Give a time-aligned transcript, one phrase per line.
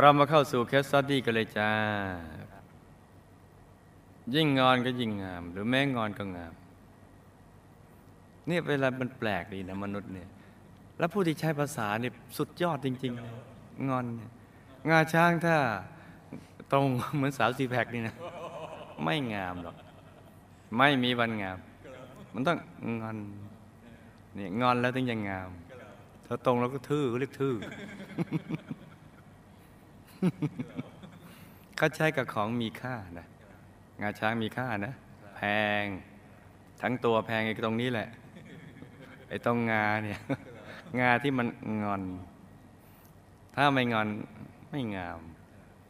[0.00, 1.70] เรามาเข้าสู่เคสสตดี้กันเลยจ้า
[4.34, 6.52] ยิ่งงอนก็ยิ่งงาม หรือแม้งอนก็งาม
[8.46, 10.28] เนี่ยเวลามันแปลกดีนะมนุษย์เนี่ย
[10.98, 13.12] แล้วผู้ที่ใช้ภาษาเนี่ยสุดยอดจริง
[13.50, 14.30] ๆ งอนเนี่ย
[14.90, 15.56] งาช้างถ้า
[16.72, 16.84] ตรง
[17.16, 18.14] เหมือนสาวซีแพคนี่นะ
[19.04, 19.76] ไม่งามหรอก
[20.76, 21.58] ไม่มีวันงาม
[22.34, 22.58] มันต้อง
[23.00, 23.16] งอน
[24.34, 25.48] เนี่ยงอนแล้วถึงจะงาม
[26.26, 27.54] ถ้าตรงแล้วก็ทื่อเรียกทื่อ
[31.76, 33.26] เขาใช้กับของมีค่านะ
[34.00, 34.92] งาช้างมีค่านะ
[35.36, 35.40] แพ
[35.82, 35.84] ง
[36.80, 38.08] ทั้งตัวแพงไอ้ตรงนี้แหละ
[39.28, 40.20] ไอ้ตรงงาเนี่ย
[41.00, 41.46] งาที่มัน
[41.82, 42.02] งอน
[43.54, 44.08] ถ้าไม่งอน
[44.70, 45.18] ไม่งาม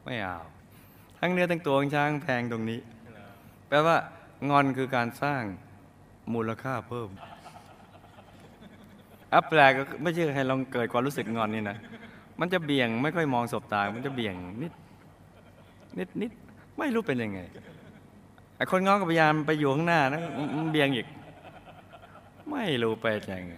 [0.05, 0.39] ไม่เอา
[1.19, 2.81] ทั้งเนื้อทั้งตัวของช้างแพงตรงนี้
[3.69, 3.97] แปลว่า
[4.51, 5.43] งอนคือการสร้าง
[6.35, 7.11] มูลค่าเพิ่ม
[9.35, 11.77] อัปแปลกก็ไม่ใช่ให้ลองเกิดความรู้สึกงอนนี่นะ
[12.41, 14.73] มันจะเบี่ยงไม่ค่อยมองสบตามันจะเบี่ยงนิด
[15.99, 16.33] นิดนิด
[16.79, 17.41] ไม่รู้เป็นยังไง
[18.57, 20.23] ไอ้คนง้อก็พยายามไปอยู่ข้างหน้านะ
[20.57, 21.07] มันเบี่ยงอีก
[22.51, 23.57] ไม่รู้ไปยังไง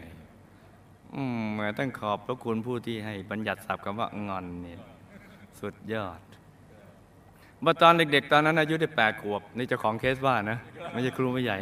[1.14, 4.77] อืมเหมือนต้องขอบพระคุณผู้ที่ให้บัญญัติศัพท์คำว่างอนนี่
[5.61, 6.20] สุดยอด
[7.61, 10.59] เมื่อตอนเด็ก ๆ ตอนนั้นอายุได้แปดขวบนี่เจ้าของเคสว่านะ
[10.92, 11.59] ไม่ใช่ครูไม่ใหญ่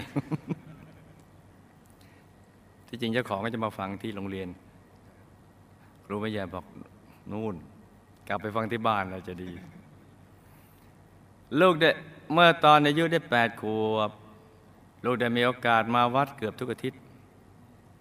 [2.89, 4.49] ที่จริงเจ้าของก็จะมาฟังที่โรงเรียน
[6.05, 6.65] ครูไม่ใหญ่บอก
[7.33, 7.55] นู่น
[8.29, 9.51] กลับไปฟังที่บ้านเราจะดี
[11.61, 11.91] ลูกได้
[12.33, 14.11] เมื่อตอนอายุได้แปดขวบ
[15.05, 17.01] ลูกได้มีโอกาสมาวัดเกือบทุกอาทิตย์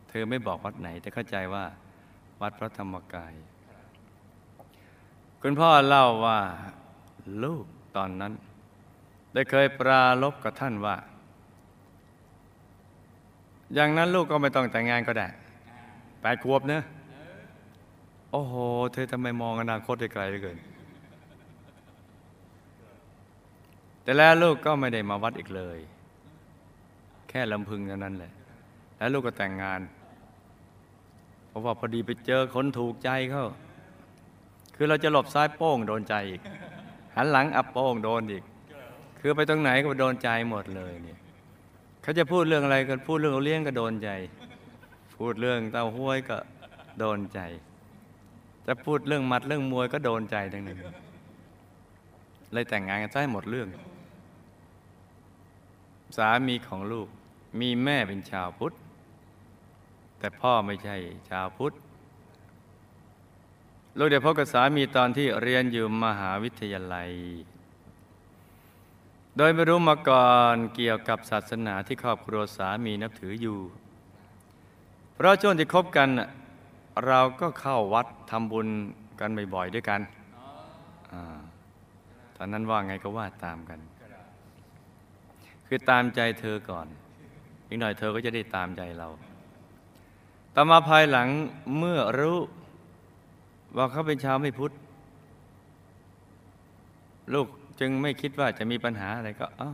[0.10, 1.66] เธอไม่บอกวัดไหน แต่เข้าใจว่า
[2.42, 3.34] วัดพระธรรมกาย
[5.42, 6.40] คุณพ่อเล่าว่า
[7.44, 8.34] ลูกตอนนั้น
[9.34, 10.96] ได้เคยปราลบกับท่านว่า
[13.74, 15.28] อย่างนั้นลูกก็ไม่ต้องแต่งงานก็ได้
[16.22, 16.84] แปดขวบเนอะ
[18.32, 18.54] โอ้โห
[18.94, 20.58] เธอทำไมมองอนาคตได้ไกลเหลือเกิน
[24.04, 25.78] แต่แล้วลูกก็ไม่ได้มาวัดอีกเลย
[27.30, 28.32] แค่ลำพึงเท่านั้นแหละ
[28.98, 29.82] แล้วลูกก็แต่งงาน
[31.48, 33.46] เพราะว่าพอดีไปเจอคนถูกใจเขา
[34.76, 36.42] คือเราจะหลบซ้ายโป้งโดนใจอีก
[37.16, 38.44] หันหลังอับโป้งโดนอีก
[39.20, 41.20] คือไปตรงไหนก็โดนใจหมดเลยเนี่ย
[42.02, 44.10] เขาจะพูดเรื่องอะไรก็พูดเรื่องเอาเลี้ยงก็โดนใจ
[45.18, 46.38] พูดเรื่องเต้าห้วยก็
[47.00, 47.40] โดนใจ
[48.68, 50.80] จะพูดเรื่องมัดเรื่องมวยก็โดนใจทั้งนั้น
[52.54, 53.68] เลยแต่งงานกันใช้หมดเรื่อง
[56.18, 57.08] สามีของลูก
[57.60, 58.74] มีแม่เป็นชาวพุทธ
[60.20, 60.96] แต่พ่อไม่ใช่
[61.30, 61.74] ชาวพุทธ
[63.98, 67.10] ลูกได้พบกับสามีตอนที่เรียนอยู่มหาวิทยาลัย
[69.38, 73.60] โดยไม่รู้มาก่อนเกี่ยวกับศาสนาที่ครอบครัวสามีนับถืออยู่
[75.14, 76.10] เพราะช่วงที่คบกัน
[77.06, 78.68] เราก็เข้าวัดทำบุญ
[79.20, 80.02] กันบ่อยๆด้วยกัน
[81.14, 81.16] อ
[82.38, 83.80] ตอนนั้นว่าไงก็ว่าตามกัน
[85.68, 86.88] คือตามใจเธอก่อน
[87.68, 89.08] อีกหน่อยเธอก็จะได้ตามใจเรา
[90.56, 91.28] ต่อมาภายหลัง
[91.78, 92.40] เมื่อรู้
[93.78, 94.72] ว่าเขาเป็นชาวไม่พุทธ
[97.34, 97.48] ลูก
[97.80, 99.72] จึงไม่คิดว่าจะมีปัญหาอะไรก็ เอ้า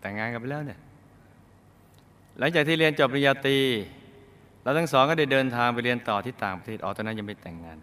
[0.00, 0.80] แต่งงานกันไปแล้วเนี่ย
[2.38, 3.58] หลังจากที่เรียนจบปริญญาตรี
[4.64, 7.78] เราทั้งสองก็ได้เดินทางไปเรียนต่อที่ต่างประเทศอ๋อตอนนั้นยังไม่แต่งงาน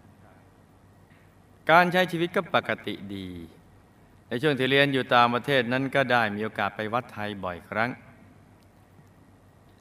[1.70, 3.28] การใช้ชีวิตก็ปกติดี
[4.28, 7.90] ในช่วงที่เรียนอยู่ต่างประเทศนั้นก็ได้มีโอกาสไปวัดไทยบ่อยครั้ง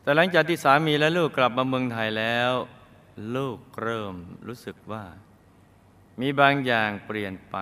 [0.02, 2.52] แต่หลังจากที่สามีและลูกกลับมาเมืองไทยแล้ว
[3.36, 4.16] ลูกเริ่ม
[4.48, 5.04] รู้สึกว่า
[6.22, 7.58] มีบางอย่างเปลี่ยนไป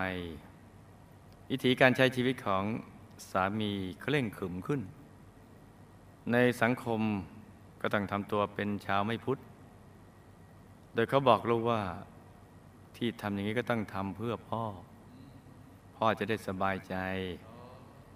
[1.51, 2.63] วิธีการใช้ชีวิตของ
[3.31, 4.81] สามีเคร่งขรึมขึ้น
[6.31, 7.01] ในสังคม
[7.81, 9.39] ก็ต้องทำตัวเป็นชาวไม่พุทธ
[10.93, 11.81] โดยเขาบอกลูกว่า
[12.95, 14.63] ที่ทำอย่างนี้ก็ต้องทำเพื่อพ่อ
[15.95, 16.95] พ่อจะได้สบายใจ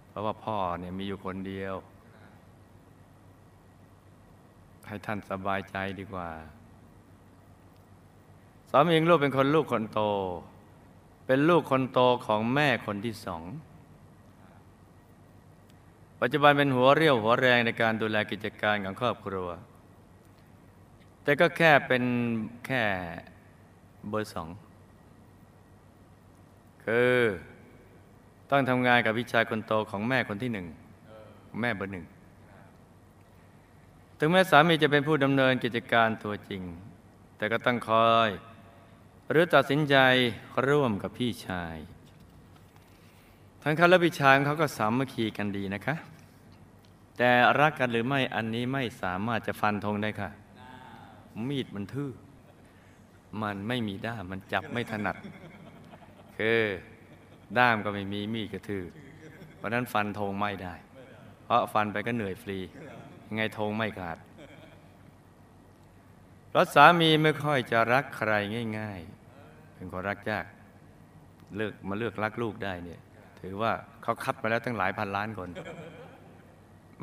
[0.10, 1.76] เพราะว่าพ่อเนี่ยมีอยู่คนเดียว
[4.88, 6.30] ให้ท่านสบายใจดีกว่า
[8.70, 10.02] สามีเองลูกเป็นคนลูกคนโต
[11.26, 13.44] เป็นลูกคนโตของแม่คนที่สอง
[16.26, 19.48] ปัจจุบันเป็นหัวเรี่ยวหัวแรงในการดูแลกิจการของครอบครัว
[21.24, 22.04] แต่ก็แค่เป็น
[22.66, 22.84] แค่
[24.10, 24.50] เบอร์สอง
[26.86, 27.20] คือ
[28.52, 30.68] ต้องทำงานกับพี่ชายคนโตของแม่คนที่หนึ่ง
[31.62, 32.06] แม่เบอร์หนึ่ง
[34.20, 36.62] ถึงแม้สามีจะเป็นผู้ดำเนินกิจการตัวจริง
[37.38, 38.30] แต่ก็ต้องคอย
[39.30, 39.96] หรือตัดสินใจ
[40.68, 41.78] ร่วมกับพี่ชาย
[43.64, 45.98] ทั้งเขาและพี่ชายเขาก็สามัคคีกันดีนะคะ
[47.18, 50.30] แต่รักกันหรือไม่อันนี้ไม่สามารถจะฟันธงได้ค่ะ
[51.50, 52.12] มีดมันทื่อ
[53.42, 55.18] มันไม่มีด้ามมันจับไม่ถนัด
[56.38, 56.62] คือ
[57.58, 58.84] ด้ามก็ไม่มีมีดกระทือ
[59.58, 60.76] เพราะนั้นฟันธงไม่ได้
[61.46, 62.58] เพราะฟันไปก็เหนื่อยฟรี
[63.28, 64.18] ยังไงธงไม่ขาด
[66.56, 68.32] ราะสามีไม่ค่อยจะรักใคร
[68.80, 69.00] ง่าย
[69.40, 70.46] ๆ เป็นคนรักยาก
[71.56, 73.00] เลือกมาเลือกรักลูกได้เนี่ย
[73.42, 73.72] ถือว่า
[74.04, 75.50] เขาคัดมาแล้วตั้งหลายพันล้านคน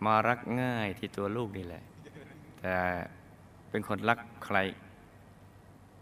[0.06, 1.82] มารักง่ายที่ตัวลูกนี่แหละ
[2.60, 2.76] แต่
[3.70, 4.56] เป็นคนรักใคร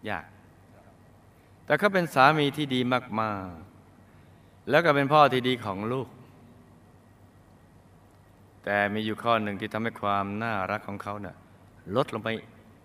[0.08, 0.24] ยาก
[1.64, 2.80] แต่เขาเป็นสามีที่ดี
[3.20, 3.46] มาก
[4.08, 6.08] ๆ แล้วก็เป็นพ่อที่ดีของลูก
[8.64, 11.36] แต่มีอยู่ข้อหนึ่งที่ทำให้ความน่ารักของเขาเนะ่ะ
[11.96, 12.28] ลดลงไป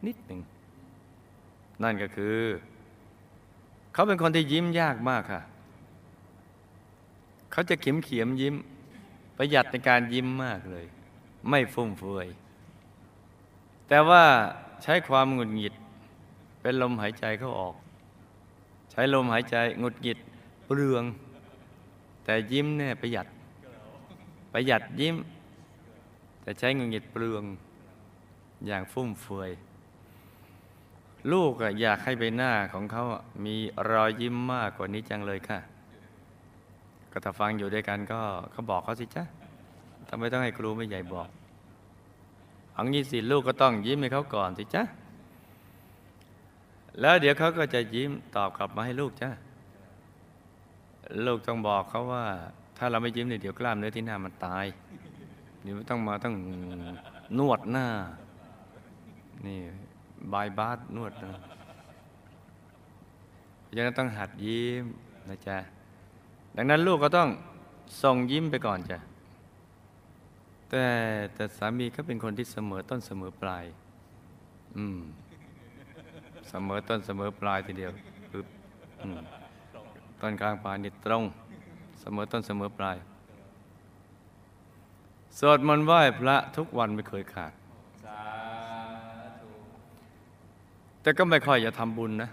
[0.06, 0.42] นิดหนึ่ง
[1.84, 2.38] นั่นก็คือ
[3.94, 5.42] เขาเป็นคนที่ยิ้มยากมากค่ะ
[7.52, 8.56] เขาจะเขียมเขียมยิ้ม
[9.38, 10.86] ประหยัดในการยิ้มมากเลย
[11.50, 12.28] ไม่ฟุ่มเฟือย
[13.88, 14.24] แต่ว่า
[14.84, 15.74] ใช้ความหงุดหงิด
[16.62, 17.76] เป็นลมหายใจเข้าออก
[18.92, 20.18] ใช้ลมหายใจหงุดหงิด
[20.66, 21.04] เปลือง
[22.24, 23.28] แต่ยิ้มเนี่ยประหยัด
[24.54, 25.16] ประหยัดยิ้ม
[26.42, 27.44] แต่ใช้หงุดหงิดเปลือง
[28.68, 29.52] อย่างฟุ่มเฟือย
[31.32, 31.52] ลูก
[31.82, 33.04] อยากให้ใบหน้าของเขา
[33.46, 33.56] มี
[33.90, 35.60] รอยยิ้มมากกว่านี้จังเลยค่ะ
[37.12, 41.30] ก็ถ้าฟังอยู่ด้วยกันก็เขาบอกเขาสิจ้ะำไมต้องให้ครูไม่ใหญ่บอก
[42.74, 44.84] เอางี้สิลูกก็ต้องยิ้มให้เขาก่อนสิจ้ะ
[47.00, 49.30] แล้วเดี๋ยวเขาก็จะยิ้มตอบกลับมาให้ลูกจ้ะ
[51.26, 52.26] ลูกต้องบอกเขาว่า
[52.78, 54.66] ถ้าเราไม่ยิ้มเนี่ยเดี๋ยวกล้ามเนื้อที่หน้ามันตาย
[55.64, 56.36] เดี๋ยวต้องมาต้อง
[57.38, 57.88] นวดหน้า
[59.46, 59.60] นี่
[60.34, 61.34] บายบาสนวดนะ
[63.62, 64.84] เพราะฉะนั้นต้องหัดยิ้ม
[65.30, 65.58] นะจ๊ะ
[66.56, 67.30] ดังนั้นลูกก็ต้อง
[68.04, 69.00] ส่งยิ้มไปก่อนจ้ะ
[70.76, 70.90] แต่
[71.36, 73.66] แต่สามีเขาเป็นคนที่เสมอต้นเสมอปลาย
[74.78, 75.00] อืม
[76.50, 77.92] เสมอต้นเสมอปลายทีเดียว
[78.30, 78.42] คือ
[80.22, 81.24] ต้นกลางปลายนี่ตรง
[82.02, 82.98] เสมอต้นเสมอปลาย
[85.40, 87.54] สวดมนต์ไหว้พระทุกวันไม่เคยขาด
[91.02, 92.30] แต่ก็ไม่ค่อยจะทำบุญนะ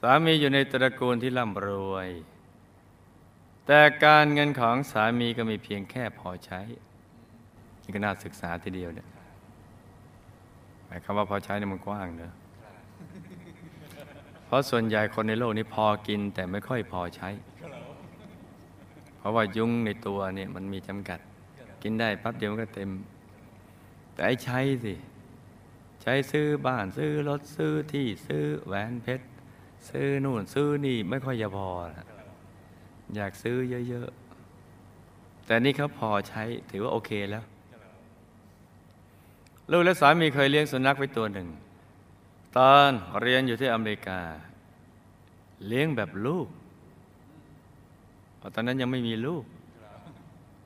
[0.00, 2.08] สามีอยู่ในตระกูลที่ร่ำรวย
[3.70, 6.60] แต่การเงินของสามีก็มีเพียงแค่พอใช้
[7.82, 9.08] นี่ก็น่าศึกษาทีเดียวเนี่ย
[10.86, 12.32] หมายคำว่าพอใช้เนี่ยมันกว้างเนอะ
[14.46, 17.28] เพราะส่วนใหญ่คนในโลกนี้พอกินแต่ไม่ค่อยพอใช้
[19.18, 21.18] เพราะว่ายุงในตัวเนี่ยมันมีจำกัด
[21.82, 22.90] กินได้ปั๊บเดียวมันก็เต็ม
[24.12, 24.94] แต่ไอ้ใช้สิ
[26.02, 29.26] ใช้ซื้อบ้านซื้อรถซื้อที่ซื้อแหวนเพชร
[29.90, 31.68] ซื้อนู่นซื้อนี่ไม่ค่อยจะพอ
[31.98, 32.17] นะ
[33.16, 33.56] อยากซื้อ
[33.88, 34.08] เยอะ
[34.76, 37.44] ๆ แต่นี่เขาพอใช้ถือว่าโอเคแล้ว
[39.70, 41.48] ลูกและสามีเคยเลี้ยงสุนัขไว้ตัวหนึ่ง
[42.56, 42.90] ตอน
[43.20, 44.20] เรียนอยู่ที่อเมริกา
[45.66, 46.46] เลี้ยงแบบลูก
[48.54, 49.44] ตอนนั้นยังไม่มีลูก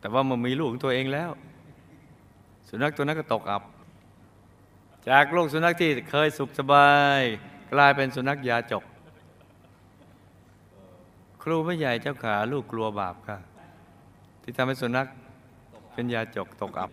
[0.00, 1.30] แต่ว่ามันมีลูกของตัวเองแล้ว
[2.68, 3.62] สุนัขตัวนั้นก็ตกอับ
[5.08, 7.20] จากลูกสุนัขที่เคยสุขสบาย
[7.72, 8.84] กลายเป็นสุนัขยาจก
[11.42, 13.38] ครูไม่ใหญ่เจ้าขาลูกกลัวบาปค่ะ
[14.42, 15.06] ที่ทำให้สุนัข
[15.92, 16.90] เป็นยาจกตกอับ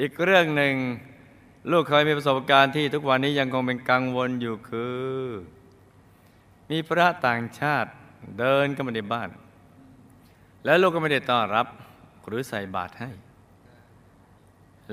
[0.00, 0.74] อีกเรื่องหนึ่ง
[1.70, 4.86] ลูกเคยมีประสบการณ์ที่ทุกวันนี้ยังคงเป็นกังวลอยู่คื
[5.16, 5.22] อ
[6.70, 7.90] มีพระต่างชาติ
[8.38, 9.28] เดินเข้ามาในบ้าน
[10.64, 11.66] แล้วลูกก็ไม่ได้ต้อนรับ
[12.26, 13.10] หรือใส่บาตรให้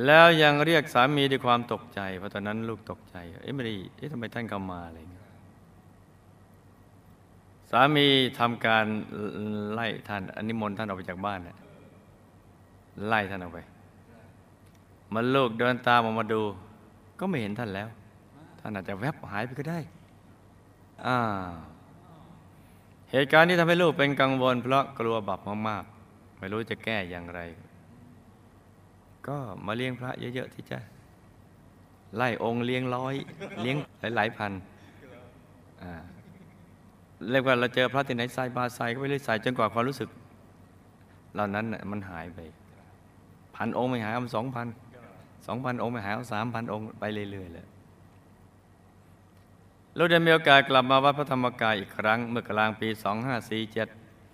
[0.06, 5.00] แล้วยังเรียกสามีด้วยความตกใจ เพราะตอนนั้นลูกตกใจ เอ๊ะไม่ได้เอ๊ะทำไมท่านเข้ามาอะไร
[7.72, 8.08] สามี
[8.40, 8.86] ทำการ
[9.74, 11.58] ไล่ท่านอนนิมนต์ท่านออกไปจากบ้านเนี่ย
[13.08, 13.60] ไล่ท่านออกไป
[15.14, 16.42] มันลูกเดินตามออกมาดู
[17.20, 17.88] ก็ไม่เห็นท่านแล้ว
[18.60, 19.80] ท่านอาจจะแวบหายไปก็ได้
[21.06, 21.18] อ่า
[23.12, 27.42] เหตุการณ์นี้ทำให้ลูกเป็นกังวล เพราะกลัวบาปมากๆ ไม่รู้จะแก้อย่างไร
[29.28, 30.78] ก็มาเลี้ยงพระเยอะๆที่จะ
[32.16, 33.16] ไล่องค์เลี้ยงร้อย
[33.62, 33.78] เลี้ยง
[34.16, 34.52] หลายๆพัน
[35.84, 35.92] อ่า
[37.32, 40.10] เรียกว่าเราเจอพระที่ไหนใส่บาใส่ก็ไปเรื่อยใส่จนกว่าความรู้สึก
[41.34, 42.40] เหล่านั้นน่ะมันหายไป
[43.56, 44.68] พันองค์ไม่หายเอาสองพัน
[45.48, 47.66] สองพันองค์ไม่หายเอาสามพันองค์ไปเรื่อยๆเลย
[49.96, 52.88] เราได้มีโอกาสกลับมาวัดพระธรรมกายอีกครั้ง เมื่อกลางปี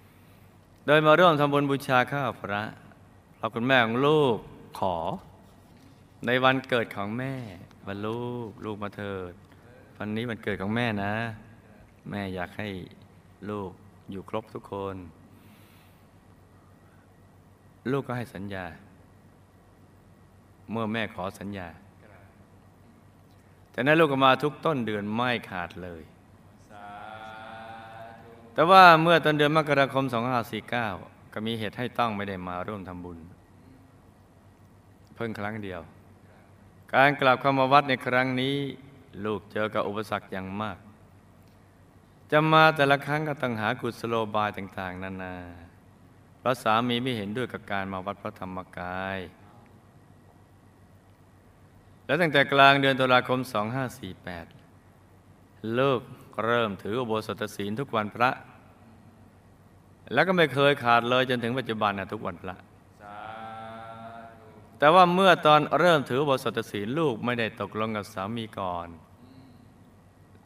[0.10, 2.63] 2547 โดยมาร่วมทำบุญบูชาข้าพระ
[3.38, 4.38] เราคุณแม่ของลูก
[4.79, 4.95] ขอ
[6.25, 7.33] ในวันเกิดของแม่
[7.88, 9.33] วันลูกลูกมาเถิด
[9.98, 11.13] วันนี้วันเกิดของแม่นะ
[12.10, 12.67] แม่อยากให้
[13.50, 13.72] ลูก
[14.12, 14.96] อยู่ครบทุกคน
[17.91, 18.65] ลูกก็ให้สัญญา
[20.72, 21.67] เมื่อแม่ขอสัญญา
[23.74, 26.01] จากนั้นลูกก็มาทุกต้นเดือนไม่ขาดเลย
[28.53, 30.05] แต่ว่าเมื่อต้นเดือนมกราคม
[30.70, 33.17] 2549 ก็มีเหตุให้ต้องไม่ได้มาร่วมทำบุญ
[35.15, 35.81] เพิ่งครั้งเดียว
[36.96, 38.55] การกลับเข้ามาวัดในครั้งนี้
[39.25, 40.77] ลูกเจอกับอุปสรรคอย่างมาก
[42.31, 45.35] จะมาแต่ละครั้งก็ต้องหากุศโลบายต่างๆ นานา
[46.41, 49.19] พระสามีไม่เห็นด้วยกับการมาวัดพระธรรมกาย
[52.05, 53.39] และตั้งแต่กลางเดือนตุลาคม
[54.59, 56.01] 2548ลูก
[56.45, 58.29] เริ่มถืออุโบสถศีลทุกวันพระ
[60.13, 62.55] แล้วก็ไม่เคยขาดเลยจนถึงปัจจุบันนะทุกวันพระ
[64.79, 68.88] แต่ว่าเมื่อตอนเริ่มถืออุโบสถศีลลูกไม่ได้ตกลงกับสามีก่อน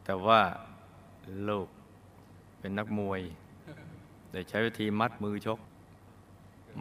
[0.04, 0.40] แต่ว่า
[1.48, 1.68] ลูก
[2.66, 3.20] เป็นนักมวย
[4.32, 5.58] ได้ใช้วิธีมัดมือชก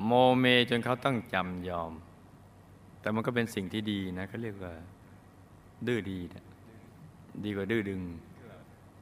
[0.06, 1.92] โมเมจนเขาต้องจำยอม
[3.02, 4.74] แต่มันก็เป็นสิ่งที่ดีนะเขาเรียกว่า
[5.88, 6.46] ดื้อดีนะ
[7.44, 8.02] ดีกว่าดื้อดึง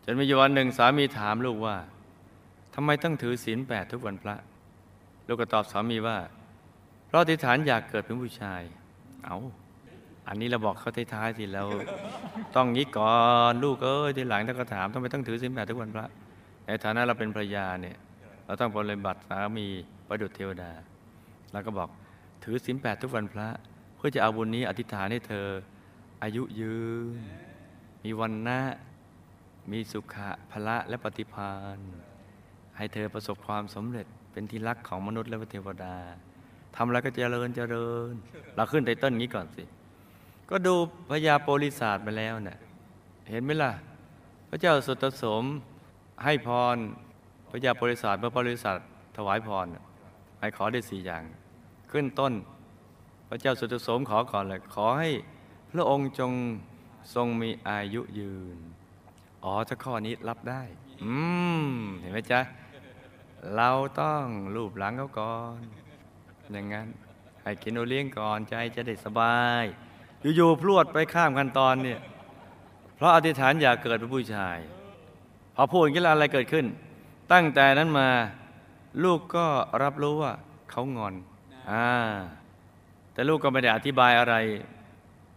[0.03, 1.77] จนมีวันหนึ่งสามีถามลูกว่า
[2.75, 4.35] ทำไมต้องถือศีลแปดทุกวันพระ
[5.27, 6.17] ลูกก็ตอบสามีว่า
[7.07, 8.61] เพราะอธิษฐานอยากเกิดเป็นผู้ชาย
[9.25, 9.37] เอา
[10.27, 11.67] อันนี้เราบอกเขาท้ายๆสิแล้ว
[12.55, 13.15] ต้องงี้ก่อ
[13.51, 16.07] นลูกเอ้ยทีหลังถ้าก็ถามทำไมต้องถือศีลแปดทุกวันพระ
[16.67, 17.97] ในฐานะเราเป็นภรรยาเนี่ย
[18.45, 19.67] เราต้องปฏิบัติสามี
[20.07, 20.71] ประดุจเทวดา
[21.51, 21.89] แล้วก็บอก
[22.43, 23.47] ถือศีลแปดทุกวันพระ
[23.95, 25.47] เพื่อจะเอาบุญนี้อธิษฐานให้เธอ
[26.23, 26.75] อายุยื
[27.17, 27.21] น
[28.03, 28.59] มีวันนะ
[29.71, 31.79] มีสุขะพละและปฏิพาน
[32.77, 35.95] ให้เธอประสบความสำเร็จเป็นที่รักของมนุษย์และเทวดา
[36.75, 38.13] ทำอะไรก็เจริญเจริญ
[38.55, 39.63] เราขึ้นไตเติ้ลนี้ก่อนสิ
[40.49, 40.75] ก็ดู
[41.09, 42.57] พญาโปลิศาสตร์ไปแล้วเนะ่ย
[43.31, 43.71] เห็นไหมล่ะ
[44.49, 45.43] พระเจ้าสุตโสม
[46.23, 46.77] ให้พร
[47.49, 48.85] พระยาโพลิศาสตร์เมื่อโพลิศาสตร์
[49.17, 49.65] ถวายพร
[50.39, 51.23] ให้ขอได้สี่อย่าง
[51.91, 52.33] ขึ้นต้น
[53.27, 55.09] พระเจ้าสุตโสมขอก่อนเลย ขอให้
[55.71, 56.31] พระองค์จง
[57.15, 58.57] ทรงมีอายุยืน
[59.43, 60.61] อ๋อถ้าข้อนี้รับได้
[61.03, 61.13] อื
[61.65, 61.67] ม
[61.99, 62.41] เห็นไหมจ๊ะ
[63.55, 63.69] เรา
[64.01, 64.25] ต้อง
[64.55, 65.59] รูปหลังเขาก่อน
[66.51, 66.87] อย่างนั้น
[67.43, 69.63] ให้กินโอเลี้ยงก่อนใจจะได้สบาย
[70.35, 71.99] อยู่ๆพรวดไปข้ามขั้นตอนเนี่ย
[72.95, 74.57] เพราะอธิษฐานอยากเกิดเป็นผู้ชาย
[75.55, 76.65] พอพูดอย่างนี้แล้วอะไรเกิดขึ้น
[77.31, 78.09] ตั้งแต่นั้นมา
[79.03, 79.45] ลูกก็
[79.83, 80.33] รับรู้ว่า
[80.71, 81.13] เขางอน
[81.71, 81.89] อ่า
[83.13, 84.35] แต่ลูกก็ไม่ได้อธิบายอะไร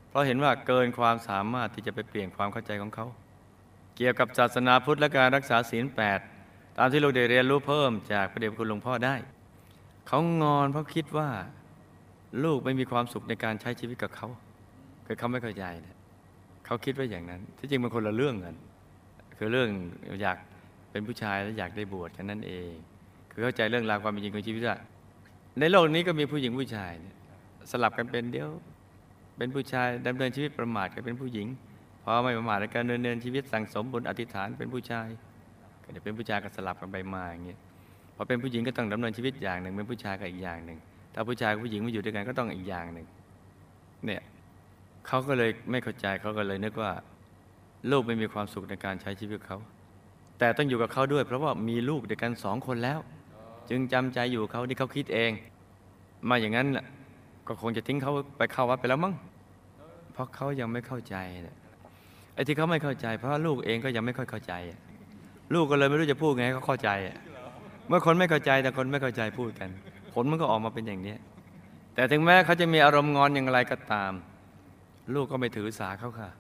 [0.09, 3.07] เพราะเห็นว่าเกินความสามารถที่จะไปเปลี่ยนความเข้าใจของเขา
[3.97, 6.21] เกี่ยวกับศาสนาพุทธและการรักษาศีลแปด
[6.79, 9.15] ตามที่ลูกได้เรียนรู้เพิ่มจากพระเดชพระคุณหลวงพ่อได้
[10.09, 11.29] เขางอนเพราะคิดว่า
[12.45, 14.29] ลูกไม่มีความสุขในการใช้ชีวิตกับเขา
[15.07, 15.97] คือเขาไม่เข้าใจนะ
[16.67, 18.55] เขาคิดว่าอย่างนั้น ที่จริงมันคนละเรื่องกัน
[19.37, 19.69] คือเรื่อง
[20.23, 20.39] อยาก
[20.91, 22.73] เป็นผู้ชายแล้วอยากได้บวชแค่นั้นเอง
[23.31, 24.77] คือเข้าใจเรื่องราวความเป็นจริงของชีวิตว่า
[25.61, 26.93] ในโลกนี้ก็มีผู้หญิงผู้ชาย
[27.71, 28.51] สลับกันเป็นเดียว
[29.37, 31.47] เป็นผู้ชายดำเนินชีวิตประมาทก็เป็นผู้หญิง
[32.03, 35.09] พอไม่ประมาทในการดำเนินชีวิตสั่งสมบุญอธิษฐานเป็นผู้ชาย
[35.85, 37.59] ก็จะเป็นผู้ชายก็สลับกันไปมาอย่างเงี้ย
[38.17, 40.79] พอเป็นผู้หญิงก็ต้องดำเนินชีวิตอย่างหนึ่งเป็นผู้ชายก็อีกอย่างหนึ่ง
[41.15, 43.07] ถ้าผู้ชายกับผู้หญิงมาอยู่ด้วยกันก็ต้องอีกอย่างหนึ่ง
[44.07, 44.23] เนี่ย
[45.07, 46.93] เขาก็เลยไม่เข้าใจเขาก็เลยนึกว่า
[47.91, 49.59] ลูกไม่มีความสุขในการใช้ชีวิตเขา
[50.39, 52.99] แต่ต้องอยู่กับเขาด้วย เพราะว่ามีลูกเด้วยกันสองคนแล้ว
[53.71, 55.31] จึงจำใจอยู่เขาที่เขาคิดเอง
[56.29, 56.69] มาอย่างนั้น
[57.49, 59.15] ก็คงจะทิ้งเขาไปเข้าวัดไปแล้วมั้ง
[60.13, 61.17] เพราะเขายังไม่เข้าใจ
[62.35, 64.53] ไอ้ที่เขาไม่เข้าใจ เพราะลูกเองก็ยังไม่ค่อยเข้าใจ
[65.55, 66.91] ลูกก็เลยไม่รู้จะพูดไงเขาเข้าใจ
[67.89, 69.69] เมื่อคนไม่เข้าใจแต่คนไม่เข้าใจพูดกัน
[70.13, 71.15] ผลมันก็ออกมาเป็นอย่างนี้
[71.95, 74.13] แต่ถึงแม้เขาจะมีอารมณ์งอนอย่างไรก็ตาม
[75.15, 76.31] ลูกก็ไม่ถือสาเขาค่ะ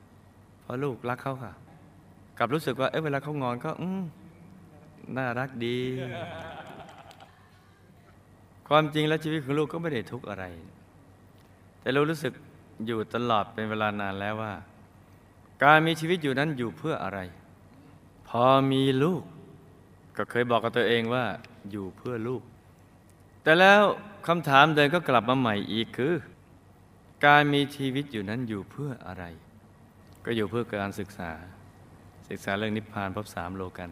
[0.66, 1.52] เพราะลูกรักเขาค่ะ
[2.38, 4.02] กลับรู้สึกว่าเอ๊ะเวลาเขางอนก็อืม
[5.16, 5.78] น่ารักดี
[8.68, 10.44] ความจริงแล้วชีวิตของลูกก็ไม่ได้ทุกข์อะไร
[11.80, 12.32] แต่เรารู้สึก
[12.87, 14.52] อยู่ตลอดเป็นเวลานานแล้วว่า
[15.64, 17.18] การมีชีวิตอยู่นั้นอยู่เพื่ออะไร
[18.28, 19.23] พอมีลูก
[20.16, 21.25] ก็เคยบอกกับตัวเองว่า
[21.70, 22.42] อยู่เพื่อลูก
[23.42, 23.82] แต่แล้ว
[24.26, 26.14] คำถามเดินก็กลับมาใหม่อีกคือ
[27.26, 29.25] การมีชีวิตอยู่นั้นอยู่เพื่ออะไร
[30.28, 31.30] ก็อยู่เพื่อการศึกษา
[32.28, 33.90] ศึกษาเรื่องนิพพานพบสามโลกัน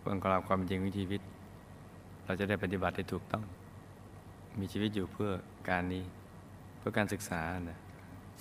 [0.00, 1.20] เรื่องกลางความจริงของชีวิต
[2.24, 3.44] เราจะได้ปฏิบัติได้ถูกต้อง
[4.60, 5.30] มีชีวิตอยู่เพื่อ
[5.68, 6.04] การนี้
[6.78, 7.78] เพื่อการศึกษานะ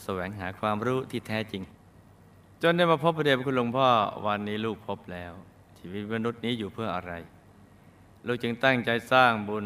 [0.04, 1.64] แสวงหาความรู้ที่แท้จริง
[2.62, 3.88] จนได้มาพบพระเดชพระคุณหลวงพ่อ
[4.26, 5.32] วันนี้ลูกพบแล้ว
[5.80, 7.14] ชีวิตมนุษย์นี้อยู่เพื่ออะไร
[8.28, 9.66] ลูกจึงตั้งใจสร้างบุญ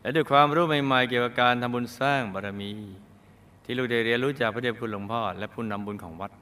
[0.00, 2.70] และด้วยความรู้ใหม่ๆเกี่ยวกับการทำบุญสร้างบารมี
[3.64, 6.32] ที่ลูกได้เรียนรู้จากพระเดชพระคุณหลวงพ่อ และผู้นำบุญของวัด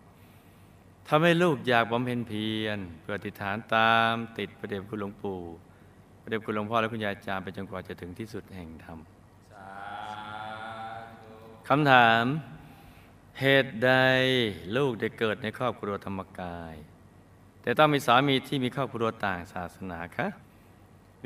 [1.09, 5.41] ทำให้ลูกอยากบำเพ็ญเพียรเพื่ออธิษฐานตามติดพระเดชพระคุณหลวงปู่
[6.23, 8.99] พระเดชพระคุณหลวงพ่อและคุณยายจารย์ไปจนกว่าจะถึงที่สุดแห่งธรรม
[11.69, 12.23] คำถาม
[13.41, 13.93] เหตุใด
[14.77, 16.75] ลูกได้เกิดในครอบครัวธรรมกาย
[17.63, 20.27] แต่ต้องมีสามีที่มีครอบครัวต่างศาสนาคะ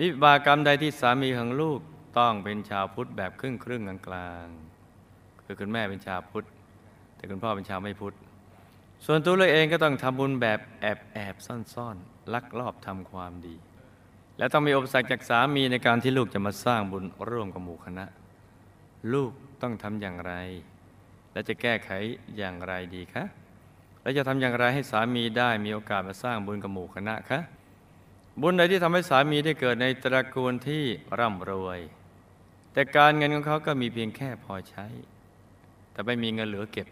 [0.01, 1.81] วิบากกรรมใดที่สามีของลูก
[2.19, 4.47] ต้องเป็นชาวพุทธแบบครึ่งครึ่งๆกลาง
[5.45, 6.45] คือคุณแม่เป็นชาวพุทธ
[7.17, 8.15] แต่คุณพ่อเป็นชาวไม่พุทธ
[9.07, 13.57] ส่วนตัวเราเองก็ต้องทำบุญแบบแอบแอบซ่อนซ่อนๆ ลักลอบทำความดี
[14.39, 18.05] และต้องมีอุปสรรคจากสามีในการที่ลูกจะมาสร้างบุญร่วมกับหมู่คณะ
[19.13, 20.33] ลูกต้องทำอย่างไร
[21.33, 21.91] และจะแก้ไข
[22.37, 23.25] อย่างไรดีคะ
[24.03, 27.41] และจะทำอย่างไรให้สามีได้มีโอกาสมาสร้างบุญกับหมู่คณะคะ
[28.41, 30.85] บุญใดที่ทำให้สามีได้เกิดในตระกูลที่
[31.19, 31.81] ร่ำรวย
[32.73, 34.87] แต่การเงินของเขาก็มีเพียงแค่พอใช้
[35.93, 36.87] แต่ไม่มีเงินเหลือเก็บ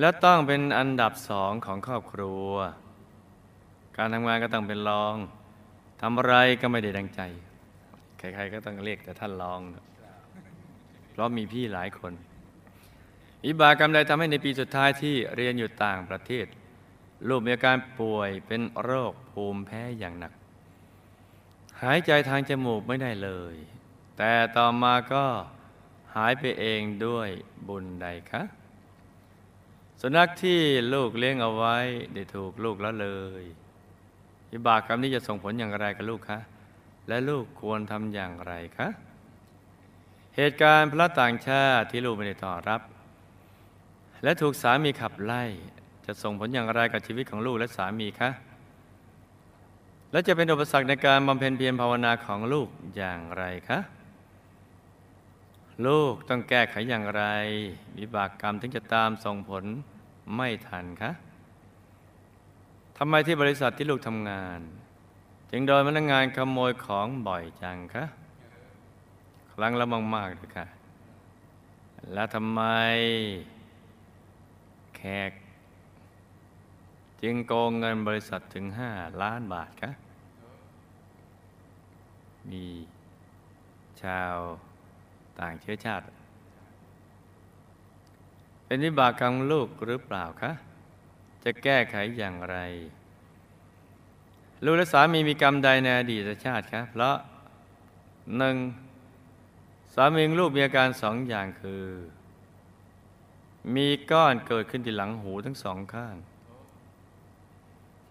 [0.00, 2.50] และต้องเป็นอันดับสองของครอบครัว
[3.96, 5.14] การทำงานก็ต้องเป็นรอง
[6.00, 7.20] ทำอะไรก็ไม่ได้ดังใจ
[8.18, 9.60] ใครๆก็ต้องเรียกแต่ท่านรอง
[11.10, 12.12] เพราะมีพี่หลายคน
[13.44, 16.46] วิบากกรรมใดทำให้ในปีสุดท้ายที่เรียนอยู่ต่างประเทศ
[17.28, 20.32] ลูกมีอาการป่วยเป็นโรคภูมิแพ้อย่างหนัก
[21.82, 23.56] หายใจทางจมูกไม่ได้เลย
[24.18, 25.24] แต่ต่อมาก็
[26.16, 27.28] หายไปเองด้วย
[27.68, 28.42] บุญใดคะ
[30.00, 30.60] สุนัขที่
[30.94, 31.76] ลูกเลี้ยงเอาไว้
[32.14, 33.08] ได้ถูกลูกละเล
[33.40, 33.44] ย
[34.52, 36.38] วิบากกรรมนี้จะส่งผลอย่างไรกับลูกคะ
[37.08, 38.88] และลูกควรทำอย่างไรคะ
[40.36, 42.80] เหตุการณ์พระต่างชาติที่ลูกไม่ได้ต่อรับ
[44.22, 45.42] และถูกสามีขับไล่
[46.06, 48.30] จะส่งผลอย่างไรกับชีวิตของลูกและสามีคะ
[50.12, 53.78] และจะเป็นอุปสรรคในการบำเพ็ญเพียรภาวนาของลูกอย่างไรคะ
[55.84, 57.22] ลูกต้องแก้ไขอย่างไร
[57.98, 59.64] วิบากกรรมถึงจะตามส่งผล
[60.36, 61.10] ไม่ทันคะ
[62.98, 64.60] ทำไมที่บริษัทที่ลูกทำงาน
[65.50, 68.04] จึงโดนพนักงานขโมยของบ่อยจังคะ
[69.52, 70.66] ครั้งละมากๆเลยค่ะ
[72.12, 72.62] แล้วทำไม
[74.96, 75.32] แขก
[77.22, 78.90] จึงโกงเงินบริษัทถึงห้า
[79.22, 79.90] ล้านบาทคะ
[82.50, 82.64] มี
[84.02, 84.36] ชาว
[85.40, 86.04] ต่างเชื้อชาติ
[88.66, 90.52] เป็นวิบากกรรมลูกหรือเปล่าคะ
[91.44, 92.56] จะแก้ไขอย่างไร
[94.64, 97.16] ลูกและสามีมีกรรมใดในอดีตชาติคะเพราะ
[98.36, 98.56] หนึ่ง
[99.94, 101.84] สามีลูกมีอาการสองอย่างคือ
[103.74, 106.16] มีก้อนเกิดขึ้นที่หลังหูทั้งสองข้าง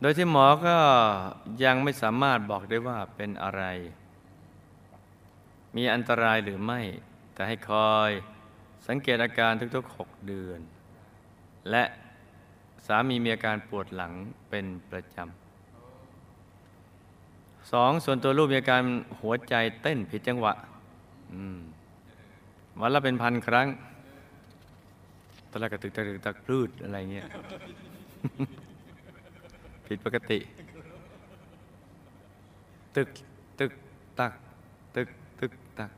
[0.01, 0.77] โดยที่หมอก็
[1.63, 3.63] ยังไม่สามารถบอกได้ว่าเป็นอะไร
[5.75, 6.81] มีอันตรายหรือไม่
[7.35, 8.11] แต่ให้คอย
[8.87, 10.59] สังเกตอาการทุกๆ 6 เดือน
[11.71, 11.83] และ
[12.87, 14.13] สามีมีอาการปวดหลัง
[14.49, 15.31] เป็นประจำ
[17.71, 18.81] สองส่วนตัวลูกมีอาการ
[19.19, 20.53] หัวใจเต้นผิดจังหวะ
[22.81, 23.67] วันละเป็นพันครั้ง
[25.49, 27.27] ตอนแรกก็ตึกตักตึกตักพลืดอะไรเงี้ย
[29.87, 30.39] ผิดปกติ
[32.95, 33.09] ตึก
[33.59, 33.71] ตึก
[34.19, 34.33] ตัก
[34.95, 35.07] ตึก
[35.39, 35.91] ตึก ตัก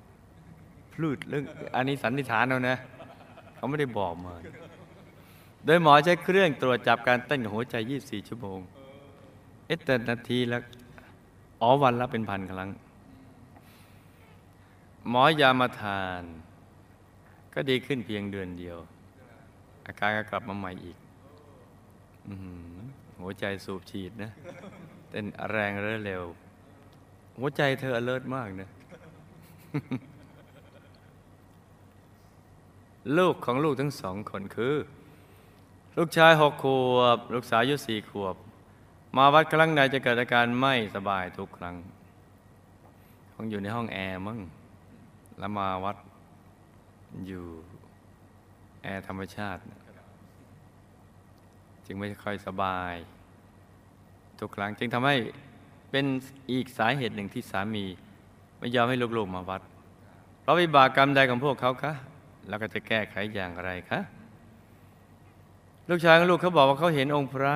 [0.97, 1.43] พลืดเรื่อง
[1.75, 2.77] อันนี้สันนิษฐานเอานะ
[3.55, 4.33] เขาไม่ได้บอกมา
[5.65, 8.59] โดยหมอใช้เครื่องตรวจจับการเต้นของหัวใจ 24 ชั่วโมง
[9.65, 10.59] เอ๊ะแต่นาทีละ
[11.61, 12.69] อ๋อวันละเป็นพันครั้ง
[15.09, 16.23] หมอยามาทาน
[17.53, 18.77] ก็ดีขึ้นเพียงเดือนเดียว
[19.85, 20.97] อาการก็กลับมาใหม่อีก
[22.27, 22.29] อ
[23.21, 24.31] หัวใจสูบฉีดนะ
[25.09, 26.23] เต้นแรงเรือเร็ว
[27.39, 28.69] หัวใจเธอ alert มากนะ
[33.17, 34.75] ลูกของลูกทั้งสองคนคือ
[35.97, 38.35] ลูกชายหกขวบ ลูกสาวอายุสี่ขวบ
[39.17, 41.75] มาวัดครั้งใดจะเกิดอาการไม่สบายทุกครั้ง
[43.33, 44.39] คงอยู่ในห้องแอร์มั้ง
[45.39, 45.97] แล้วมาวัด
[47.27, 47.45] อยู่
[48.83, 49.61] แอร์ธรรมชาติ
[51.85, 52.93] จึงไม่ค่อยสบาย
[54.39, 55.15] ทุกครั้งจึงทำให้
[55.91, 56.05] เป็น
[56.51, 57.85] อีกสาเหตุหนึ่งที่สามี
[58.59, 59.61] ไม่ยอมให้ลูกๆมาวัด
[60.41, 61.93] เพราะวิบากกรรมใดของพวกเขาคะ
[62.49, 63.99] แล้วก็จะแก้ไขอย่างไรคะ
[65.89, 67.55] ลูกชายของลูกเขาบอกว่าเขาเห็นองค์พระ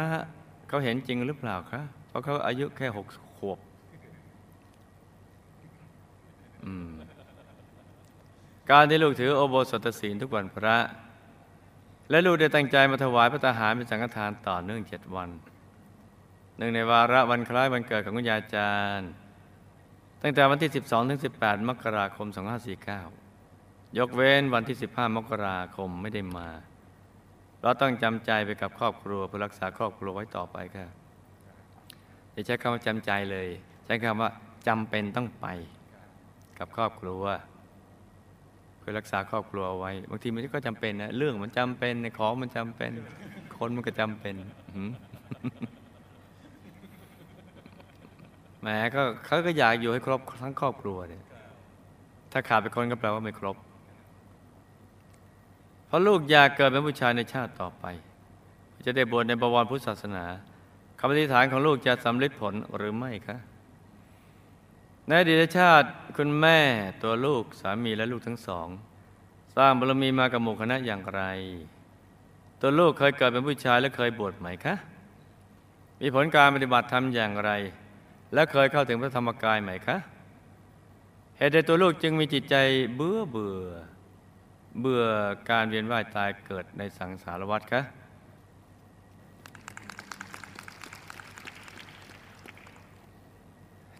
[0.69, 3.59] เขาเห็นจริงหรือเปล่าคะเพราะเขาอายุแค่หกขวบ
[8.71, 10.77] การที่ลูกถือโอโบสถศีลทุกวันพระ
[12.09, 15.29] และลูกได้ตั้งใจมาถวายพระทหารเป็นสังฆทานต่อเนื่องเจ็ดวัน
[16.57, 19.09] หนึ่งในวาระวันคล้ายวันเกิดของคุณยาจารย์
[20.21, 23.20] ตั้งแต่วันที่ 12 ถึง 18 มกราคม 2549
[23.97, 26.47] ยกเว้นวันที่ 15 มกราคมไม่ได้มา
[27.61, 30.87] เราต้องจำใจไปกับครอบครัวเพื่อรักษาครอบครัวไว้ต่อไปค่ะ
[32.31, 33.47] อย่าใช้คำว่าจำใจเลย
[33.85, 34.29] ใช้คำว่า
[34.67, 35.47] จำเป็นต้องไป
[36.59, 37.23] กับครอบครัว
[38.77, 42.91] เพื่อรักษาครอบครัวไว้บางทีมันก็จำเป็นนะเรื่องมันจำเป็นในของมันจำเป็น
[43.57, 44.35] คนมันก็จำเป็น
[44.73, 44.91] หืม
[48.61, 51.23] แหมก็เขาก็อยากอยู่ให้ครบทั้งครอบครัวเนี่ย
[52.31, 53.57] ถ้าขาดไปคนก็แปลว่าไม่ครบ
[55.91, 57.85] เพราะลูกอยากเกิดเป็นผู้ชายในชาติต่อไป
[58.85, 60.25] จะได้บวชในบวรพุทธศาสนา
[60.99, 63.37] คำอธิษฐานของลูกจะสำเร็จผลหรือไม่คะ
[65.07, 66.59] ในอดีตชาติคุณแม่
[67.03, 68.67] ตัวลูกสามีและลูกทั้งสอง
[69.55, 71.21] สร้างบารมีมากับหมู่คณะอย่างไร
[72.61, 74.75] ตัวลูกเคยเกิดเป็นผู้ชายและเคยบวชไหมคะ
[76.01, 77.51] มีผลการปฏิบัติธรรมอย่างไร
[78.33, 79.97] และเคยเข้าถึงพระธรรมกายไหมคะ
[81.37, 82.55] เหตุใดตัวลูกจึงมีจิตใจ
[82.95, 83.61] เบื่อเบื่อ
[84.79, 85.05] เบื่อ
[85.49, 87.81] การเวียนว่ายตายเกิดในสังสารวัฏคะ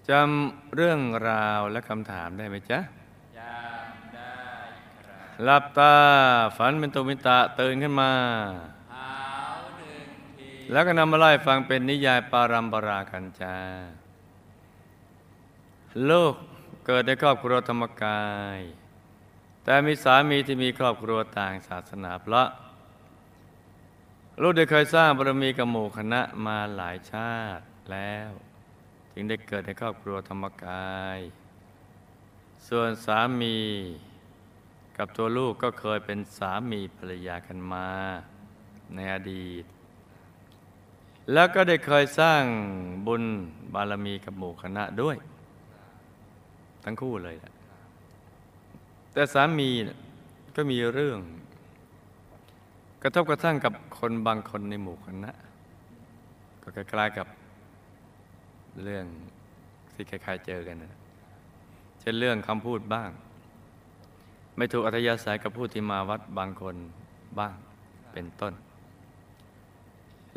[0.09, 2.79] จำเรื่องราวและคำถามได้ไหมจ๊ะ
[3.39, 4.33] จำได้
[5.05, 5.95] ครับหลับตา
[6.57, 8.11] ฝันเป็นตุมิตะตื่นขึ้นมา
[10.71, 13.57] แล้วก็นำมาไล่ฟังเป็นนิยายปารัมปรากันจ้า
[16.09, 16.33] ลูก
[16.85, 18.23] เกิดในครอบครัวธรรมกา
[18.57, 18.59] ย
[19.63, 22.47] แต่มีสามีที่มีครอบครัวต่างศาสนาเพราะ
[24.41, 28.31] ลูกได้เคยสร้างบารมีกับหมู่คณะมาหลายชาติแล้ว
[29.13, 31.19] จึงได้เกิดในครอบครัวธรรมกาย
[32.67, 33.57] ส่วนสามี
[34.97, 37.87] กับตัวลูกก็เคยเป็นสามีภรรยากันมา
[38.95, 39.63] ในอดีต
[41.33, 42.43] แล้วก็ได้เคยสร้าง
[43.07, 43.23] บุญ
[43.73, 45.15] บารมีกับหมู่คณะด้วย
[46.83, 47.50] ทั้งคู่เลยแหละ
[49.13, 49.69] แต่สามี
[50.55, 51.19] ก็มีเรื่อง
[53.03, 55.31] กระทบกระทั่งกับคนบางคนในหมู่คณะ
[56.61, 57.27] ก็คล้ายๆกับ
[58.83, 59.05] เรื่อง
[59.93, 60.93] ที่คล้ายๆเจอกันนะ
[61.99, 63.09] เช่นเรื่องคำพูดบ้าง
[64.57, 66.75] ไม่ถูกอัธยาศัยกับผู้ที่มาวัดบางคน
[67.39, 67.55] บ้าง
[68.11, 68.53] เป็นต้น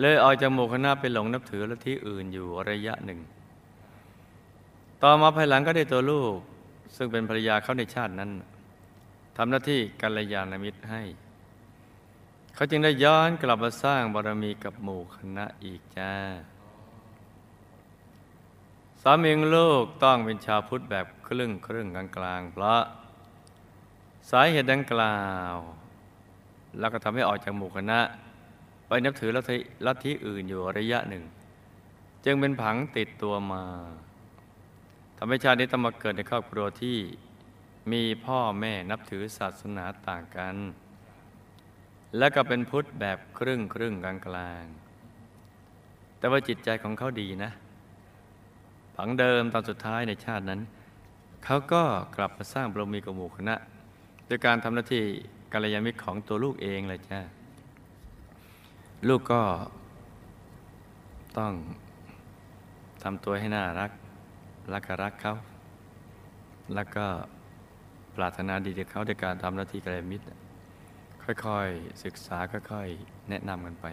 [0.01, 3.21] เลยออกจากหมู่คณะไปหลงนับถือลัทธิอื่นอยู่ระยะหนึ่ง
[5.03, 6.35] ต่อมาภายหลังก็ได้ตัวลูก
[6.97, 8.31] ซึ่งเป็นภรรยาเขาในชาตินั้น
[9.37, 11.03] ทำหน้าที่กัลยาณมิตรให้
[12.55, 16.13] เขาจึงได้ย้อนกลับมาสร้างบารมีกับหมู่คณะอีกจ้า
[19.03, 22.83] สามีของลูกต้องเป็นชาวพุทธแบบครึ่งครึ่งกลางกลางเพราะ
[24.31, 25.21] สาเหตุดังกล่า
[25.53, 25.57] ว
[26.79, 28.01] แล้วก็ทำให้ออกจากหมู่คณะ
[28.87, 31.25] ไปนับถือลัทธิลัทธิอื่นอยู่ระยะหนึ่ง
[32.25, 33.63] จึงเป็นผังติดตัวมา
[35.19, 36.97] ทำให้ชาตินี้ต้องมาเกิดในครอบครัวที่
[37.93, 40.57] มีพ่อแม่นับถือศาสนาต่างกัน
[42.19, 44.65] และก็เป็นพุทธแบบครึ่งครึ่งกลางกลาง
[46.19, 47.51] แต่ว่าจิตใจของเขาดีนะ
[48.97, 50.61] ผังเดิมตอนสุดท้ายในชาตินั้น
[51.45, 51.83] เขาก็
[52.17, 53.55] กลับมาสร้างบารมีกับหมู่คณะ
[54.27, 55.05] โดยการทำหน้าที่
[55.53, 57.21] กัลยาณมิตรของตัวลูกเองเลยจ้า
[59.09, 59.43] ลูกก็
[61.39, 61.53] ต้อง
[63.03, 63.91] ทำตัวให้น่ารัก
[64.73, 65.35] รักก็รักเขา
[66.75, 67.07] แล้วก็
[68.17, 70.25] ปรารถนาดีกับเขาในการทำหน้าที่กัลยาณมิตร
[71.45, 73.87] ค่อยๆศึกษาค่อยๆแนะนำกันไป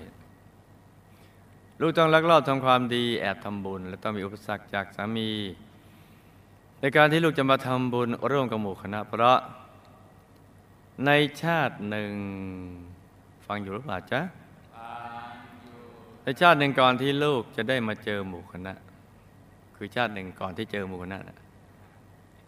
[1.82, 5.30] ลูกต้องลักลอบทำความดีแอบทำบุญ และต้องมีอุปสรรคจากสามี
[6.82, 9.40] ในการที่ลูกจะมาทำบุญร่วมกับหมู่คณะ เพราะ
[11.06, 12.12] ในชาติหนึ่ง
[13.46, 14.22] ฟังอยู่หรือเปล่าจ๊ะ
[16.24, 18.74] ในชาติหนึ่งก่อนที่ลูกจะได้มาเจอหมู่คณะ
[19.76, 21.41] คือชาติหนึ่งก่อนที่เจอหมู่คณะนะ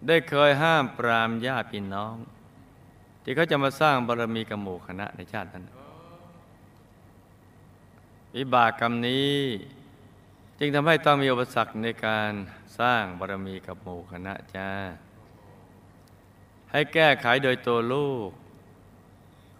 [0.07, 2.15] ได้เคยห้ามปรามญาติพี่น้อง
[3.23, 5.65] ที่เขาจะมาสร้างบารมีกับหมู่คณะในชาตินั้น
[8.35, 9.33] วิบากกรรมนี้
[10.59, 12.31] จึงทำให้ต้องมีอุปสรรคในการ
[12.79, 14.69] สร้างบารมีกับหมู่คณะจ้า
[16.71, 18.29] ให้แก้ไขโดยตัวลูก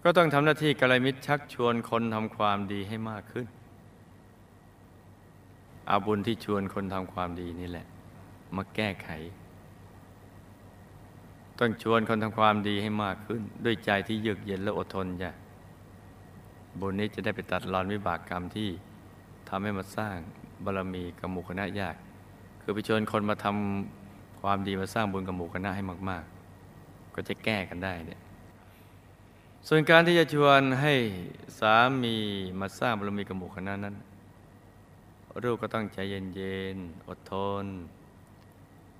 [0.02, 3.46] ก็ต้องทำหน้าที่กัลมิตรชักชวนคนทำความดีให้มากขึ้น
[5.90, 7.86] อาบุญที่ชวนคนทำความดีนี่แหละ
[8.56, 9.08] มาแก้ไข
[11.58, 15.30] ต้องชวนคนทำความดีให้มากขึ้น ด้วยใจที่เยือกเย็นและอดทนจ้ะ
[16.80, 18.68] บุญนี้จะได้ไปตัดรอนวิบากกรรมที่
[19.48, 20.16] ทำให้มาสร้าง
[20.64, 21.96] บารมีกับหมู่คณะยาก
[22.60, 26.24] คือไปชวนคนมาทำความดีมาสร้างบุญกับหมู่คณะให้มาก
[26.68, 28.20] ๆ ก็จะแก้กันได้เนี่ย
[29.68, 30.94] ส่วนการที่จะชวนให้
[31.58, 32.16] สามี
[32.60, 33.94] มาสร้างบารมีกับหมู่คณะนั้น
[35.44, 37.64] ลูกก็ต้องใจเย็นๆอดทน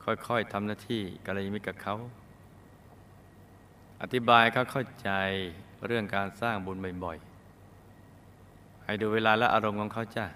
[0.05, 1.97] ค่อยๆทำหน้าที่กัลยาณมิตรกับเขา
[4.07, 5.11] อธิบายเขาเข้าใจ
[5.87, 10.27] เรื่องการสร้างบุญบ่อยๆ ให้ดูเวลาและอารมณ์ของเขาจ้ะ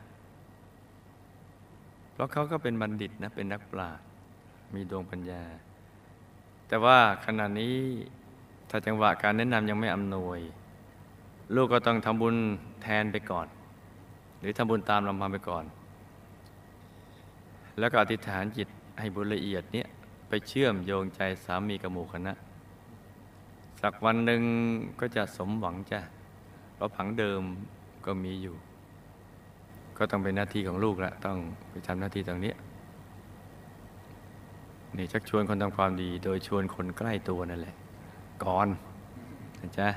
[2.12, 4.04] เพราะเขาก็เป็นบัณฑิตนะ เป็นนักปราชญ์
[4.74, 5.42] มีดวงปัญญา
[6.68, 7.76] แต่ว่าขณะนี้
[8.70, 10.40] ถ้าจังหวะการแนะนำยังไม่อำนวย
[11.54, 12.36] ลูกก็ต้องทำบุญ
[12.82, 13.46] แทนไปก่อน
[14.40, 15.64] หรือทำบุญตามลำพังไปก่อน
[17.78, 19.86] แล้วก็อธิษฐานจิตให้บุญละเอียดเนี้ย
[20.28, 22.34] ไปเชื่อมโยงใจสามีกับหมู่คณะ
[23.80, 24.42] สักวันหนึ่ง
[25.00, 26.00] ก็จะสมหวังจ้ะ
[26.74, 27.42] เพราะผังเดิม
[28.06, 28.56] ก็มีอยู่
[29.98, 31.38] ก็ต้องเป็นหน้าที่ของลูกละต้อง
[31.70, 32.56] ไปทำหน้าที่ตรงเนี้ย
[34.96, 37.76] นี่ชักชวนคนทำความดี โดยชวนคนใกล้ตัวนั่นแหละ
[38.44, 38.68] ก่อน
[39.60, 39.88] นะจ๊ะ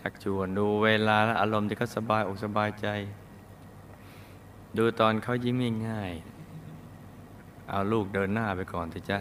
[0.00, 2.86] ชักชวนดูเวลาและอารมณ์ที่เขาสบายอกสบายใจ
[4.76, 5.56] ดูตอนเขายิ้ม
[5.88, 9.18] ง่ายๆเอาลูกเดินหน้าไปก่อนสิจ๊ะ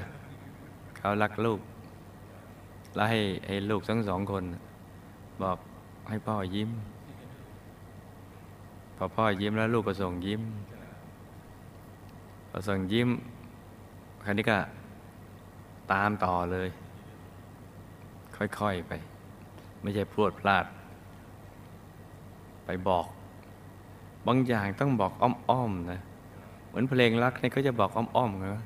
[0.97, 1.59] เขารักลูก
[2.95, 4.43] แล้วให้ให้ลูกทั้งสองคน
[5.43, 5.57] บอก
[6.09, 6.69] ให้พ่อยิ้ม
[8.97, 10.41] พอพ่อยิ้มแล้วลูกก็ส่งยิ้ม
[12.49, 13.09] พอส่งยิ้ม
[14.25, 14.57] คราวนี้ก็
[15.91, 16.69] ตามต่อเลย
[18.35, 18.91] ค่อยๆไป
[19.81, 20.65] ไม่ใช่พรวดพลาด
[22.65, 23.05] ไปบอก
[24.27, 25.99] บางอย่างต้องบอกอ้อมๆนะ
[26.67, 28.63] เหมือนเพลงรักนี่เขาจะบอกอ้อมๆนะ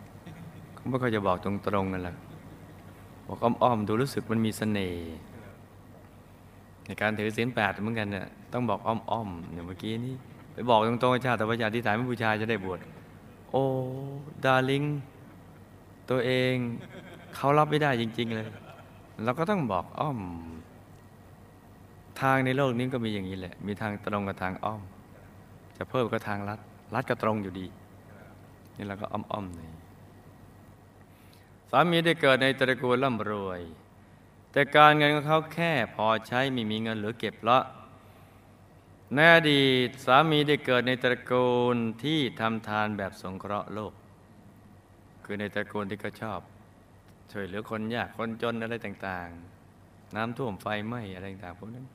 [0.76, 1.52] เขาไม่ค่อยจะบอกตร
[1.84, 2.16] งๆนั่นแหละ
[3.30, 5.08] บอกอ้อมๆดูรู้สึกมันมีเสน่ห์
[6.86, 10.16] ในการถือศีลแปดเหมือนกันเนี่ยต้องบอกอ้อมๆอย่างเมื่อกี้นี้
[10.54, 12.80] ไปบอกตรงๆชาติแต่ว่าญาติที่ถ่ายไม่บูชายจะได้บวช
[13.52, 13.64] โอ้
[14.46, 14.84] ดาริง
[16.10, 16.54] ตัวเอง
[17.36, 18.48] เขารับไม่ได้จริง ๆ เลย
[19.24, 20.20] เราก็ต้องบอกอ้อม
[22.22, 24.82] ทางในโลกนี้ก็มีอย่างนี้แหละ มีทางตรงกับทางอ้อม
[25.78, 26.60] จะเพิ่มก็ทางลัด
[26.94, 27.66] ลัดก็ตรงอยู่ดี
[28.78, 29.68] นี่เราก็อ้อมๆเลย
[31.72, 33.62] สามีได้เกิดในตระกูลร่ำรวย
[34.52, 37.60] แต่การเงินของเขาแค่พอใช้ไม่มีเงินเหลือเก็บละ
[39.14, 43.94] ในอดีตสามีได้เกิดในตระกูลที่ทำทานแบบสงเคราะห์โลก
[45.24, 46.40] คือในตระกูลที่เขาชอบ
[47.32, 51.86] ช่วยเหลือคนยากคนจนอะไรต่างๆ น้ำท่วมไฟไหม้อะไรต่างๆพวกนั้น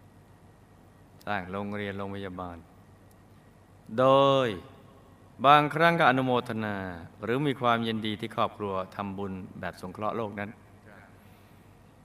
[1.27, 2.57] สร้างโรงเรียนโรงพยาบาล
[3.99, 4.05] โด
[4.47, 4.49] ย
[5.47, 6.77] บางครั้งก็อนุโมทนา
[7.23, 10.51] หรือมีความยินดีที่ครอบครัวทำบุญแบบสงเคราะห์โลกนั้น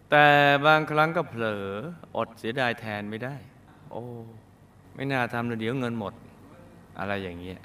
[0.10, 0.28] แต่
[0.66, 1.66] บางครั้งก็เผลอ
[2.18, 3.36] อดเสียดายแทนไม่ได้
[3.92, 4.04] โอ้
[4.96, 6.14] ไม่น่าทำเลยเดี๋ยวเงินหมด
[7.00, 7.60] อะไรอย่างเงี้ย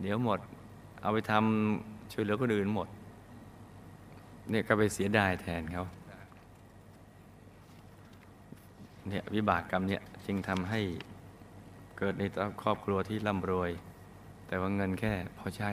[0.00, 0.40] เดี๋ยวหมด
[1.02, 2.88] เอาไปทำช่วยเหลือคนอื่นหมด
[4.50, 5.84] เนี่ยก็ไปเสียดายแทนเขา
[9.08, 10.80] เนี่ยวิบากกรรมเนี่ยจึงทำให้
[11.98, 12.22] เกิดใน
[12.62, 13.70] ครอบครัวที่ร่ำรวย
[14.52, 15.70] แต่ว่าเงินแค่พอใช้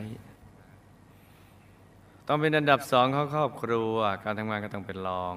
[2.28, 5.36] ต้องเป็นอันดับสองของครอบครัว การทำงานก็ต้องเป็นรอง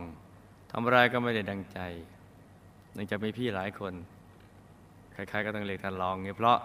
[0.72, 1.78] ทำไรก็ไม่ได้ดังใจ
[2.92, 3.94] เนื่องจากมีพี่หลายคน
[5.12, 6.59] ใครๆก็ต้องเรียกท่านรองเนี่ยเพราะ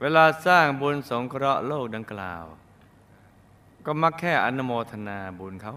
[0.00, 2.44] เวลาสร้างบุญสงเคราะห์โลกดังกล่าว
[3.86, 5.74] ก็มักแค่อนุโมทนาบุญเขา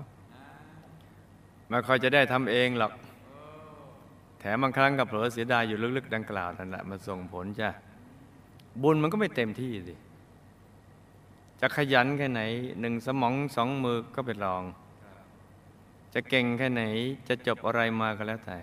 [1.69, 2.93] ไม่ค่อยจะได้ทำเองหรอก
[4.39, 7.71] แถมบางครั้งก็เผลอเสียดายอยู่ลึกๆ ดังกล่าวนั่นแหละมาส่งผลจ้ะ
[8.81, 9.95] บุญมันก็ไม่เต็มที่สิ
[11.59, 12.41] จะขยันแค่ไหน
[12.79, 14.63] หนึ่งสมองสองมือก็เป็นรอง
[16.13, 16.83] จะเก่งแค่ไหน
[17.27, 18.59] จะจบอะไรมาก็แล้วแต่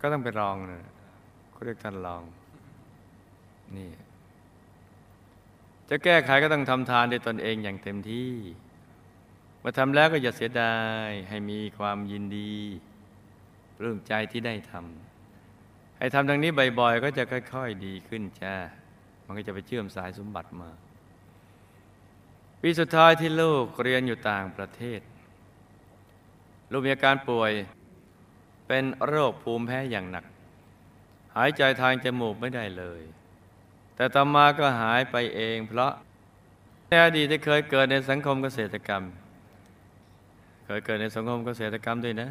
[0.00, 0.82] ก็ต้องไปรองนะ
[1.50, 2.22] เขาเรียกท่านรอง
[3.76, 3.90] นี่
[5.88, 8.32] จะแก้ไขก็ต้องทำทานด้วยตนเองอย่างเต็มที่
[9.62, 10.76] มาทำแล้วก็อย่าเสียดา
[11.08, 12.54] ยให้มีความยินดี
[13.76, 17.22] ปลื้มใจที่ได้ทำให้ทำดังนี้บ่อยๆ ก็จะ
[17.54, 18.54] ค่อย ๆ ดีขึ้นจ้า
[19.28, 20.70] มันก็จะไปเชื่อมสายสมบัติมา
[22.60, 25.00] ปีสุดท้ายที่ลูกเรียนอยู่ต่างประเทศ
[26.70, 27.52] ลูกมีอาการป่วย
[28.68, 30.24] เป็นโรคภูมิแพ้อย่างหนัก
[31.36, 33.02] หายใจทางจมูกไม่ได้เลย
[33.96, 35.92] แต่ต่อมาก็หายไปเอง เพราะ
[36.88, 39.02] ในอดีตเคยเกิดในสังคมเกษตรกรรม
[40.64, 42.30] เคยเกิดในสังคมเกษตรกรรมด้วยนะ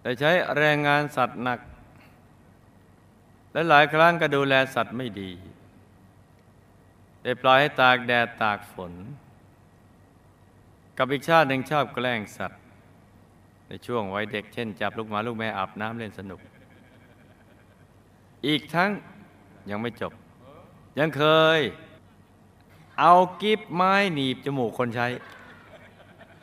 [0.00, 1.60] แต่ใช้แรงงานสัตว์หนัก
[3.54, 5.30] และหลายครั้งก็ดูแลสัตว์ไม่ดี
[7.22, 8.92] ได้ปล่อยให้ตากแดดตากฝน
[10.98, 12.60] กับอีกชาติหนึ่งชอบแกล้งสัตว์
[13.68, 16.40] ในช่วงวัยเด็กเช่น จับลูกหมาลูกแม่อาบน้ำเล่นสนุก
[18.46, 18.90] อีกทั้ง
[19.70, 20.12] ยังไม่จบ
[20.98, 21.24] ยังเค
[21.58, 21.60] ย
[23.00, 23.12] เอา
[23.42, 25.08] กิฟไม้หนีบจมูกคนใช้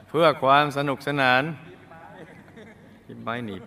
[0.09, 1.43] เพื่อความสนุกสนาน
[3.05, 3.63] กิฟไม้หนีบ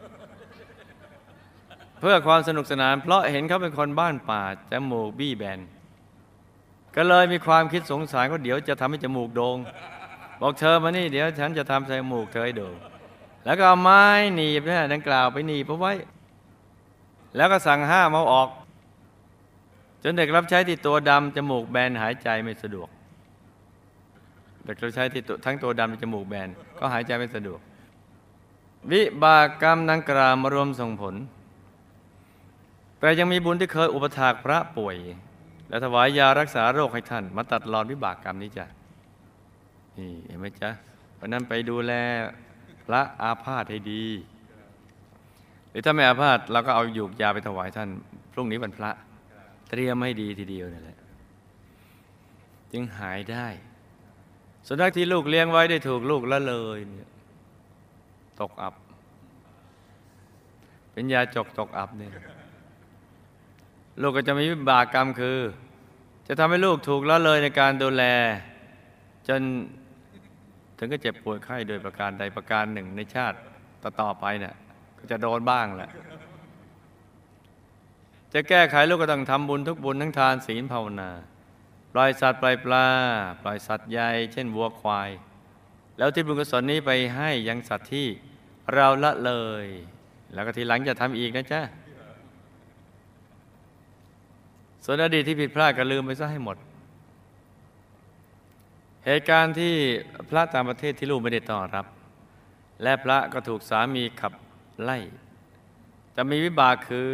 [2.05, 5.61] พื่อความสนุกสนาน เพราะเห็นเขาเป็นคนบ้านป่าจมูกบี้แบน
[6.97, 9.57] ก็เลยมีความคิดสงสารว่าเดี๋ยวจะทำให้จมูกโดง่ง
[10.40, 12.75] บอกเธอมานี่เดี๋ยวฉันจะทำใส่จมูกเธอให้โด่ง
[13.45, 15.93] แล้วก็เอาไม้หนีบเนี่ยดังกล่าวไปหนีบเอาไว้
[17.37, 18.49] แล้วก็สั่งห้ามเอาออก
[20.03, 22.88] จนเด็กรับใช้ที่ตัวดำจมูกแบนหายใจไม่สะดวก
[24.64, 27.61] เด็กรับใช้ที่ตัวทั้งตัวดำจมูกแบนก็หายใจไม่สะดวก
[28.90, 31.17] วิบากกรรมดังกล่าวมารวมส่งผล
[33.05, 34.97] แต่ยังมีบุญที่เคยอุปถากพระป่วย
[35.69, 38.67] และถวายยารักษาโรคให้ท่าน มาตัดรอนวิบากกรรมนี้จ้ะ
[39.99, 40.71] นี่เห็นไหมจ๊ะ
[41.14, 41.93] เพราะนั้นไปดูแล
[42.87, 44.05] พระอาพาธให้ดี
[45.71, 47.88] หรือถ้าไม่อาพาธเราก็เอาหยูกยาไปถวายท่าน
[48.33, 48.90] พรุ่งนี้วันพระ
[49.71, 50.99] เตรียมให้ดีทีเดียวนี่แหละ
[52.73, 53.47] จึงหายได้
[54.67, 57.11] สุนัขที่ลูกเลี้ยงไว้ได้ถูกลูกละเลยเนี่ย
[58.40, 58.75] ตกอับ
[60.93, 62.12] เป็นยาจกตกอับเนี่ย
[64.00, 65.38] ลูกก็จะมีวิบากกรรมคือ
[66.26, 68.04] จะทำให้ลูกถูกละเลยในการดูแล
[69.28, 69.40] จน
[70.78, 73.38] ถึงก็เจ็บป่วยไข้โดยประการใดประการหนึ่งในชาติ
[73.83, 74.54] ต่อๆไปเนี่ย
[74.98, 75.90] ก็จะโดนบ้างแหละ
[78.33, 81.11] จะแก้ไขลูกก็ต้องทำบุญทุกบุญทั้งทานศีลภาวนา
[81.92, 82.88] ปล่อยสัตว์ปล่อยปลา
[83.42, 85.11] ปล่อยสัตว์ใหญ่เช่นวัวควาย
[85.98, 88.07] แล้วที่บุญกุศลนี้ไปให้ยังสัตว์ที่
[88.74, 89.33] เราละเล
[89.64, 89.66] ย
[90.33, 91.61] แล้วก็ทีหลังจะทำอีกนะจ๊ะ
[94.85, 96.57] ส่วนอดีตที่ผิดพลาดก็ลืมไปซะให้หมด
[99.07, 99.75] เหตุการณ์ที่
[100.29, 101.87] พระต่างประเทศที่ลูกไม่ได้ต้อนรับ
[102.83, 104.33] และพระก็ถูกสามีขับ
[104.83, 104.99] ไล่
[106.16, 107.12] จะมีวิบากคือ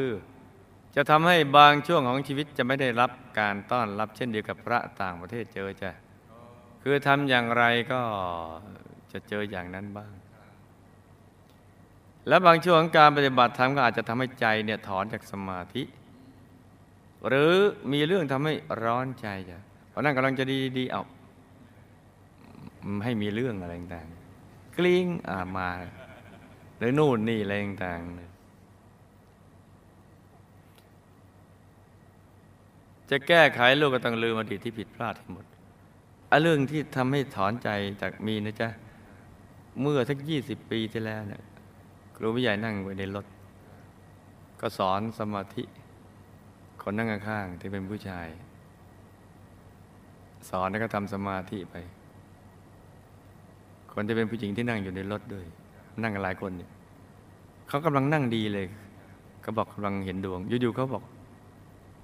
[0.97, 5.91] จะทำให้บางช่วงของชีวิตจะไม่ได้รับการต้อนรับ เช่นเดียวกับพระต่างประเทศเจอจ้ะ
[6.83, 8.01] คือทำอย่างไรก็
[9.13, 10.13] จะเจออย่างนั้นบ้าง
[12.29, 15.83] และบางช่วงของการปฏิบัติธรรมก็อาจจะทำให้ใจเนี่ยถอนจากสมาธิ
[17.27, 17.53] หรือ
[17.93, 19.59] มีเรื่องทำให้ร้อนใจจ้ะ
[19.91, 21.03] เพราะนั่นกำลังจะดีดีเอา
[23.05, 25.69] ให้มีเรื่องอะไรต่างๆกลิ้งอ่ามา
[26.79, 28.31] หรือนู่นนี่อะไรต่างๆ
[33.11, 35.45] จะแก้ไขลูกก็ต้องลืมอดีตที่ผิดพลาดทั้งหมด
[36.31, 37.69] อเรื่องที่ทำให้ถอนใจ
[38.01, 38.69] จากมีนะจ๊ะ
[39.81, 41.43] เมื่อสักยี่สิบปีที่แล้วเนี่ย
[42.17, 43.27] ครูวิใหญ่นั่งไว้ในรถ
[44.61, 45.63] ก็สอนสมาธิ
[46.83, 48.27] คนนั่งข้างๆที่เป็นผู้ชาย
[50.49, 51.77] สอนแล้วก็ทำสมาธิไป
[53.93, 55.45] คนที่เป็นผู้หญิงที่นั่งอยู่ในรถด้วย
[56.03, 56.71] นั่งกันหลายคนเนี่ย
[57.69, 58.67] เขากำลังนั่งดีเลย
[59.43, 61.03] เขาบอกกำลังเห็นดวงอยู่ๆเขาบอก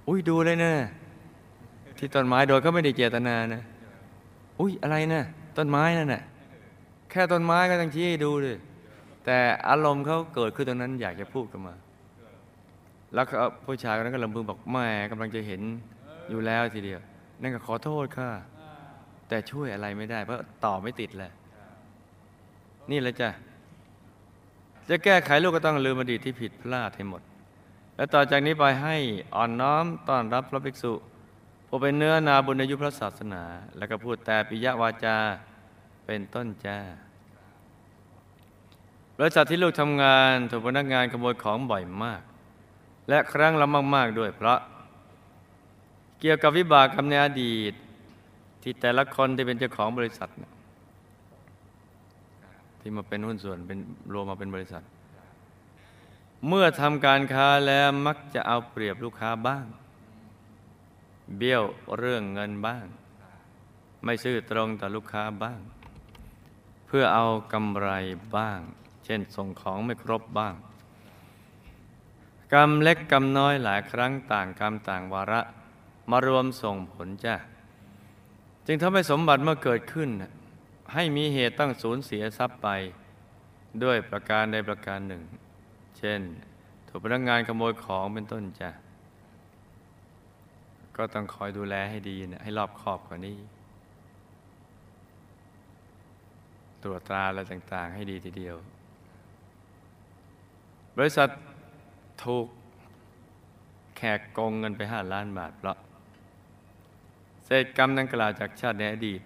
[0.08, 0.72] อุ้ยดูเลยนะ
[1.98, 3.62] ที่ต้นไม้โดยเขาไม่ได้เจตนานะ
[4.60, 5.22] อุ้ยอะไรนะ
[5.56, 6.22] ต้นไม้นั่นน่ะ
[7.10, 8.56] แค่ต้นไม้ก็ต้องชี้ให้ดูเลย
[9.24, 9.36] แต่
[9.68, 11.74] อารมณ์เขาเกิดขึ้นตรงนั้นอยากจะพูดกันมา
[13.14, 15.62] แล้วก็ผู้ชายคนนั้นก็ลำพึงบอกแม่กำลังจะเห็น
[16.30, 17.00] อยู่แล้วทีเดียว
[17.40, 18.30] นั่นก็ขอโทษค่ะ
[19.28, 21.32] แต่ช่วยอะไรไม่ได้ เพราะต่อไม่ติดแหละ
[22.90, 23.30] นี่แหละจ้ะ
[24.88, 27.22] จะแก้ไขลูกก็ต้องลืมอดีตที่ผิดพลาดให้หมด
[27.96, 28.96] แล้วต่อจากนี้ไปให้
[29.34, 30.92] อ่อนน้อมต้อนรับพระภิกษุ
[31.68, 33.42] ผู้เป็นเนื้อนาบุญอายุพระศาสนา
[33.76, 35.16] แล้วก็พูดแต่ปิยวาจา
[36.06, 36.78] เป็นต้นจ้า
[39.18, 42.22] บริษัทที่ลูกทำงานถูกพนักงานขโมยของบ่อยมาก
[43.08, 44.58] และครั้งละมาก ๆ ด้วยเพราะ
[46.20, 47.72] เกี่ยวกับวิบากกรรมในอดีต
[48.62, 50.30] ที่แต่ละคนที่เป็นเจ้าของบริษัท
[52.80, 53.78] ที่มาเป็นหุ้นส่วนเป็น
[54.12, 54.82] รวมมาเป็นบริษัท
[56.48, 59.66] เมื่อทำการค้าแล้วมักจะเอาเปรียบลูกค้าบ้าง
[61.36, 61.62] เบี้ยว
[61.98, 62.86] เรื่องเงินบ้าง
[64.04, 65.60] ไม่ซื่อตรงต่อลูกค้าบ้าง
[66.86, 67.88] เพื่อเอากำไร
[68.36, 68.60] บ้าง
[69.04, 70.54] เช่นส่งของไม่ครบบ้าง
[72.54, 75.40] กรรมเล็กกรรมน้อยหลายครั้งต่างกรรมต่างวาระ
[76.10, 77.34] มารวมส่งผลจ้ะ
[78.66, 80.10] จึงทำให้สมบัติเมื่อเกิดขึ้น
[80.94, 82.68] ให้มีเหตุต้องสูญเสียทรัพย์ไป
[83.82, 85.22] ด้วยประการใดประการหนึ่ง
[85.98, 86.20] เช่น
[86.88, 88.70] ถูกพนักงานขโมยของเป็นต้นจ้ะ
[90.96, 93.36] ก็ต้องคอยดูแลให้ดีนะให้รอบคอบกว่านี้
[96.82, 98.56] ตรวจตราอะไรต่าง ๆ ให้ดีทีเดียว
[100.98, 101.28] บริษัท
[102.24, 102.46] ถูก
[103.96, 105.78] แขกโกงเงินไปห้าล้านบาทเพราะ
[107.44, 109.20] เศษกรรมดังกล่าวจากชาติในอดีต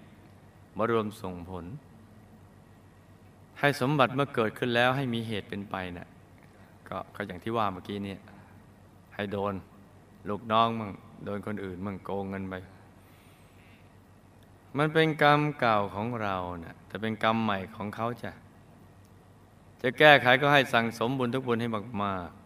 [0.76, 1.64] มารวมส่งผล
[3.60, 6.08] ให้สมบัติเมื่อเกิดขึ้นแล้วให้มีเหตุเป็นไปนะ่ะ
[6.88, 8.20] กก็อย่างที่ว่าเมื่อกี้เนี่ย
[9.14, 9.54] ให้โดน
[10.28, 10.90] ลูกน้องมั่ง
[11.24, 12.54] โดนคนอื่นมั่งโกงเงินไป
[14.78, 18.32] มันเป็นกรรมเก่าของเรานะ่ะแต่เป็นกรรมใหม่ของเขาจ้ะ
[19.82, 21.68] จะแก้ไขก็ให้สั่งสมบุญทุกบุญให้
[22.02, 22.39] มากๆ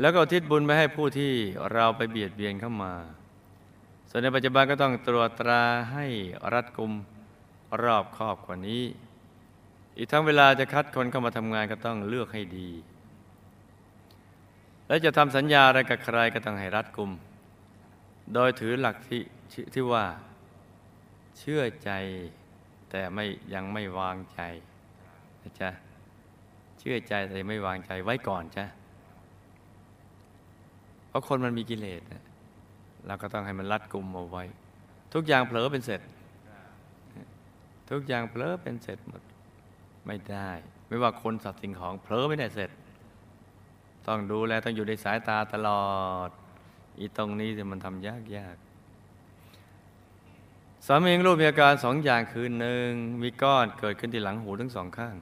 [0.00, 1.32] แล้วก็ทิศบุญไปให้ผู้ที่
[1.72, 2.94] เราไปเบียดเบียนเข้ามา
[4.10, 6.06] ส่วนในปัจจุบันก็ต้องตรวจตราให้
[6.52, 6.92] รัดกุม
[7.82, 8.84] รอบครอบกว่านี้
[9.96, 12.70] อีกทั้งเวลาจะคัดคนเข้ามาทำงานก็ต้องเลือกให้ดี
[14.88, 17.10] และจะทำสัญญาอะไรกับใครก็ต้องให้รัดกุม
[18.34, 19.22] โดยถือหลักที่
[19.74, 20.06] ที่ว่า
[21.38, 21.90] เชื่อใจ
[22.90, 23.24] แต่ไม่
[23.54, 24.40] ยังไม่วางใจ
[25.42, 25.70] นะจ๊ะ
[26.78, 28.64] เชื่อใจแต่ไม่วางใจไว้ก่อนจ้ะ
[31.16, 32.02] ราะคนมันมีกิเลส
[33.06, 34.44] เราก็ต้องให้มันรัดกุมเอาไว้
[35.14, 36.00] ทุกอย่างเผลอเป็นเสร็จ
[37.90, 39.22] ทุกอย่างเผลอเป็นเสร็จหมด
[40.06, 40.50] ไม่ได้
[40.88, 42.70] ไม่ว่าคนสัตว์สิ่งของเผลอไม่ได้เสร็จ
[44.06, 45.86] ต้องดูแลต้องอยู่ในสายตาตลอ
[46.28, 46.30] ด
[46.98, 48.56] อีตรงนี้จะมันทำยากยาก
[50.86, 52.90] สามีรูปมีอาการสองอย่างคือหนึ่ง
[53.22, 55.16] มีก้อนเกิดขึ้นที่หลังหูทั้งสองข้าง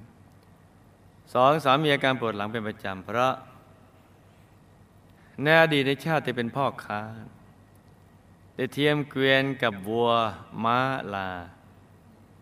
[1.34, 3.32] สองสามีอาการปวดหลังเป็นประจำเพราะ
[5.42, 7.02] ในอดีตในชาติเป็นพ่อค้า
[8.54, 10.10] ได้เทียมเกวียนกับวัว
[10.64, 10.78] ม้า
[11.14, 11.30] ลา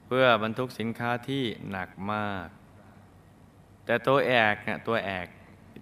[0.07, 2.49] เพื่อบรรทุกสินค้าที่หนักมาก
[3.84, 5.26] แต่ตัวแอกเนี่ยตัวแอก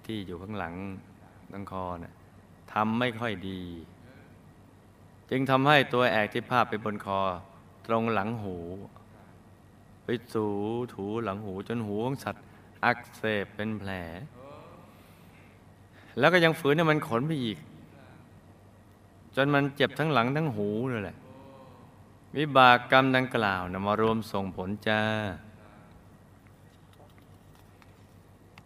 [0.07, 0.75] ที่อยู่ข้างหลัง
[1.53, 2.15] ตังคอเนี่ย
[2.73, 3.63] ทำไม่ค่อยดี
[5.31, 7.21] จึงทำให้ตัวแอกที่พาดไปบนคอ
[7.87, 8.57] ตรงหลังหู
[10.05, 10.47] ไปสู
[10.95, 12.45] ถูหลังหูจนหูของสัตว์
[12.85, 13.93] อักเสบเป็นแผล
[16.19, 17.59] แล้วก็ยังฝืนให้มันขนไปอีก
[19.35, 21.17] จนมันเจ็บทั้งหลังทั้งหูเลยแหละ
[22.37, 25.01] วิบากกรรมดังกล่าวนะมารวมส่งผลจ้า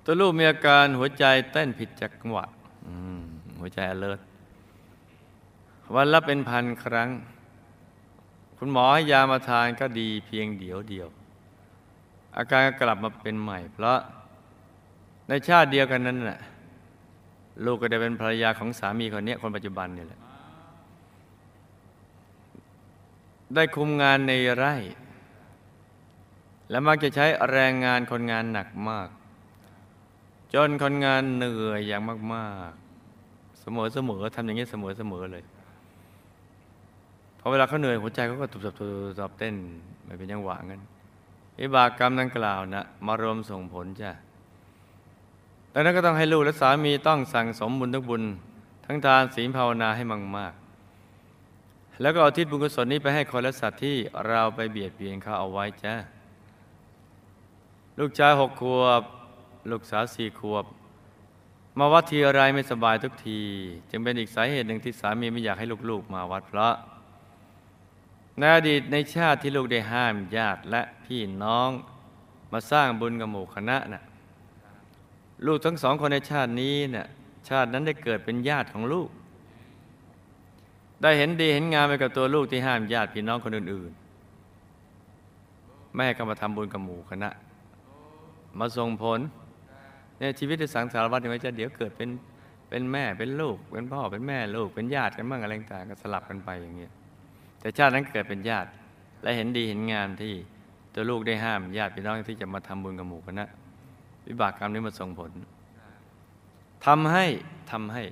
[0.05, 2.45] ตัวลูกมีอาการหัวใจเต้นผิดจังหวะ
[3.59, 4.21] หัวใจ alert
[5.95, 7.09] วันละเป็นพันครั้ง
[8.59, 11.09] คุณหมอให้ยามาทานก็ดีเพียงเดียวเดียว
[12.37, 13.99] อาการก็กลับมาเป็นใหม่ เพราะ
[15.29, 16.41] ในชาติเดียวกันนั้นน่ะ
[17.65, 20.21] ลูกก็ได้เป็นภรรยาของสามีคนนี้คนปัจจุบันนี่แหละ
[23.55, 24.75] ได้คุมงานในไร่
[26.71, 29.09] และมักจะใช้แรงงานคนงานหนักมาก
[30.55, 32.03] จนคนงานเหนื่อยอย่าง
[32.35, 32.73] มาก
[33.15, 35.45] ๆ เสมอเสมอทำอย่างนี้เสมอเสมอเลย
[37.39, 39.57] พอเวลาเขาเหนื่อยหัวใจเขาก็ตุบตับตุบตับเต้น
[40.05, 40.83] ไม่เป็นจังหวะงั้น
[41.61, 44.11] วิบากกรรมดังกล่าวนะมารวมส่งผลจ้ะ
[45.77, 48.23] ดังนั้นก็ต้องให้ลูกและสามีต้องสั่งสมบุญทุกบุญ
[48.87, 50.55] ทั้งทานศีลภาวนาให้มังมาก
[52.01, 53.97] แล้วก็เอาทิศบุญกุศลนี้ไปให้คนและสัตว์ที่
[54.29, 55.95] เราไปเบียดเบียนเขาเอาไว้จ้ะ
[57.99, 59.03] ลูกชายหกขวบ
[59.71, 60.65] ลูกสาวสี่ขวบ
[61.79, 63.41] มาวัดทีอะไรไม่สบายทุกที
[63.91, 66.75] จึงเป็นอีกสาเหตุหนึ่งที่สามีไม่อยากให้ลูกๆมาวัดเพราะ
[68.39, 71.71] ในอดีตในชาติที่ลูกได้ห้ามญาติและพี่น้อง
[72.53, 74.03] มาสร้างบุญกับหมู่คณะนะ่ะ
[75.47, 77.07] ลูกทั้งสองคนในชาตินี้เนะ่ะ
[77.49, 79.09] ชาตินั้นได้เกิดเป็นญาติของลูก
[81.03, 84.05] ได้เห็นดีเห็นงามไปกับตัวลูกที่ห้ามญาติพี่น้องคนอื่นๆ
[85.97, 87.31] แม่ก็มาทำบุญกับหมู่คณะ
[88.59, 89.21] มาส่งผล
[90.19, 92.09] เนี่ยชีวิตในสังสารวัฏนี่ยจะเดี๋ยวเกิดเป็น
[92.69, 96.93] เป็นแม่เป็นลูก เป็นพ่อเป็นแม่ลูกเป็นญาติกันบ้างอะไรต่างก็สลับกันไปอย่างเงี้ย
[97.61, 98.69] แต่ชาตินั้นเกิดเป็นญาติ
[99.23, 100.35] และเห็นดีเห็นงามที่
[100.95, 103.45] ตัวลูกได้ห้ามญาติพี่น้องที่จะมาทำบุญกับหมู่คณะ
[104.29, 105.31] วิบากกรรมนี้มาส่งผล
[106.87, 107.25] ทำให้
[107.71, 108.05] ทำให้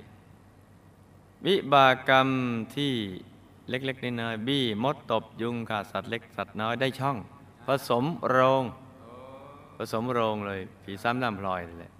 [1.46, 2.28] วิบากกรรม
[2.76, 2.92] ที่
[3.68, 7.16] เล็กๆน้อยๆบี้มดตบยุงขาสัตว์เล็กสัตว์น้อยได้ช่อง
[7.66, 8.64] ผสมโรง
[9.76, 11.92] ผสมโรงเลย ผีซ้ำน้ำพลอยนี่แหละ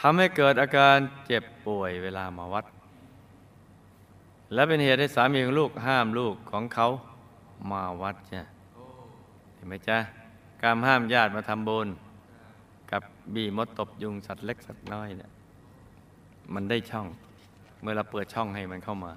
[0.00, 2.64] ทำให้เกิดอาการเจ็บป่วยเวลามาวัด
[4.54, 6.86] และเป็นเหตุให้สามีของลูกห้ามลูกของเขา
[7.70, 8.42] มาวัดจ้ะ
[9.54, 9.98] เห็นไหมจ๊ะ
[10.62, 11.88] การห้ามญาติมาทำบุญ
[12.92, 13.02] กับ
[13.34, 15.30] บีมดตบยุงสัตว์เล็กสัตว์น้อยเนี่ย
[16.54, 17.06] มันได้ช่อง
[17.80, 19.12] เมื่อเราเปิดช่องให้มันเข้ามา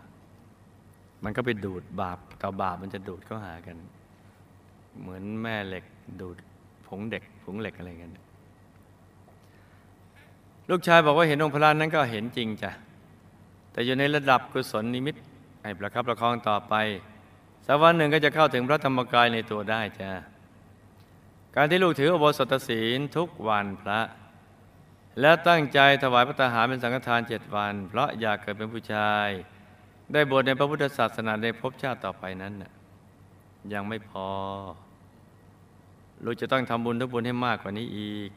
[1.23, 3.77] มันก็ไปดูดบาปต่อบาปมันจะดูดเข้าหากัน
[5.01, 5.85] เหมือนแม่เหล็ก
[6.21, 6.37] ดูด
[6.87, 8.13] ผงเด็กผงเหล็กอะไรกัน
[10.69, 12.71] ลูกชายบอกว่าเห็นองค์พระนั้นก็เห็นจริงจ้ะ
[13.71, 15.15] แต่อยู่ในระดับกุศลนิมิต
[15.63, 16.73] ให้ประคับประคองต่อไป
[17.67, 20.09] สักวันหนึ่งก็จะเข้าถึงพระธรรมกายในตัวได้จ้ะ
[21.55, 24.01] การที่ลูกถืออุโบสถศีลทุกวันพระ
[25.19, 29.27] และตั้งใจถวายพระทหารเป็นสังฆทานเจ็ดวัน เพราะอยากเกิดเป็นผู้ชาย
[30.13, 32.71] ได้บวชในพระพุทธศาสนาในภพชาติต่อไปนั้นน่ะ
[33.73, 34.27] ยังไม่พอ
[36.23, 38.29] ลูกจะต้องทำบุญทุกบุญให้มากกว่านี้อีก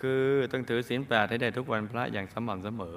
[0.00, 0.22] คือ
[0.52, 2.96] ต้องถือศีลแปดให้ได้ทุกวันพระอย่างสม่ำเสมอ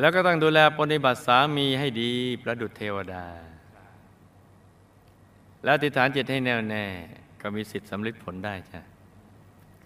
[0.00, 2.10] แล้วก็ต้องดูแลปฏิบัติสามีให้ดี
[2.42, 3.24] ประดุจเทวดา
[5.64, 6.84] แล้วติฐานจิตให้แน่วแน่
[7.42, 8.80] ก็มีสิทธิ์สำลิดผลได้จ้ะ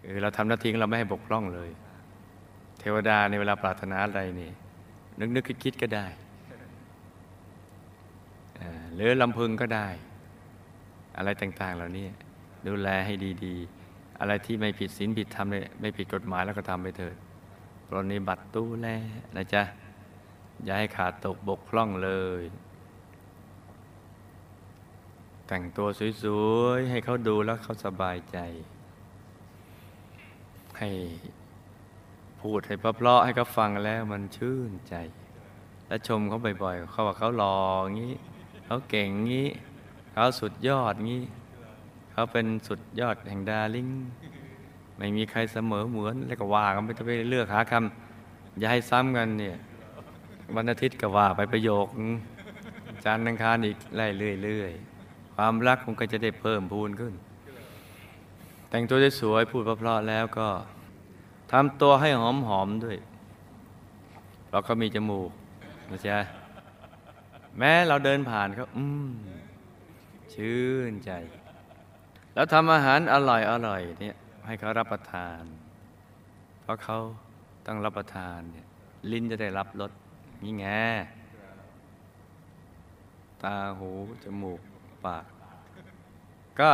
[0.04, 1.70] คือเราทำหน้าที่เราไม่ให้บกพร่องเลย
[2.78, 4.50] เทวดาในเวลาปรารถนาอะไรนี่
[5.20, 6.06] นึกนึกคิดคิดก็ได้
[8.94, 9.88] หรือลำพึงก็ได้
[11.16, 12.06] อะไรต่าง ๆ เหล่านี้
[12.66, 13.14] ดูแลให้
[13.44, 15.46] ดีๆ อะไรที่ไม่ผิดศีลผิดธรรม
[15.80, 17.16] ไม่ผิดกฎหมายแล้วก็ทำไปเถิด
[17.88, 18.88] ปรนิบัติตู้แล
[19.36, 19.62] นะจ๊ะ
[20.64, 22.10] อย่าให้ขาดตกบกพร่องเล
[22.40, 22.42] ย
[25.48, 25.88] แต่งตัว
[26.22, 26.26] ส
[26.60, 28.38] วยๆ ให้เขาดูแล้วเขาสบายใจ
[30.78, 30.90] ให้
[32.40, 34.94] พูดให้เพราะๆให้เขาฟังแล้วมันชื่นใจ
[35.88, 38.14] และชมเขาบ่อยๆเขาว่าเขาหล่อย่างนี้
[38.64, 39.48] เขาเก่งงี้
[40.12, 41.24] เขาสุดยอดงี้
[42.12, 43.88] เขาเป็นสุดยอดแห่งดาริ่ง
[44.98, 49.56] ไม่มีใครเสมอเหมือนแล้วก็ว่ากันไปจะไปเลือกหาคำอย่าให้ซ้ำกันเนี่ย
[50.56, 52.10] วันอาทิตย์ก็ว่าไปประโยคนึง
[53.04, 54.06] จันทร์อังคารอีกไล่
[54.44, 54.97] เรื่อยๆ
[55.40, 57.14] ความรักคงก็จะได้เพิ่มพูนขึ้น
[58.70, 60.48] แต่งตัวได้สวยพูดเพราะๆแล้วก็
[61.52, 62.98] ทำตัวให้หอมๆด้วย
[64.50, 65.30] เราก็มีจมูก
[65.90, 66.18] นะจ๊ะ
[67.58, 69.12] แม้เราเดินผ่านเขาอืม
[70.34, 71.10] ชื่นใจ
[72.34, 74.16] แล้วทำอาหารอร่อยอร่อยเนี่ย
[74.46, 75.42] ให้เขารับประทาน
[76.62, 76.98] เพราะเขา
[77.66, 78.66] ต้องรับประทานเนี่ย
[79.10, 79.90] ลิ้นจะได้รับรส
[80.42, 80.66] นี่ไง
[83.42, 83.90] ตาหู
[84.24, 84.60] จมูก
[85.06, 85.24] ปาก
[86.60, 86.70] ก็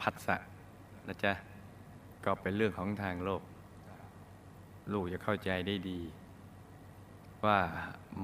[0.00, 0.36] ผัสสะ
[1.08, 1.32] นะจ๊ะ
[2.24, 3.42] ก็เป็นเรื่องของทางโลก
[4.92, 6.00] ลูกจะเข้าใจได้ดี
[7.44, 7.58] ว่า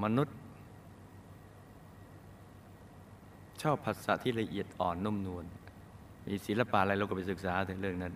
[0.03, 0.37] มนุษย์
[3.63, 5.45] ชอบภาษาที่ละเอียดอ่อนนุ่มนวล
[6.27, 8.15] มีศิลปะอะไรเราก็ไปศึกษาถึงเรื่องนั้น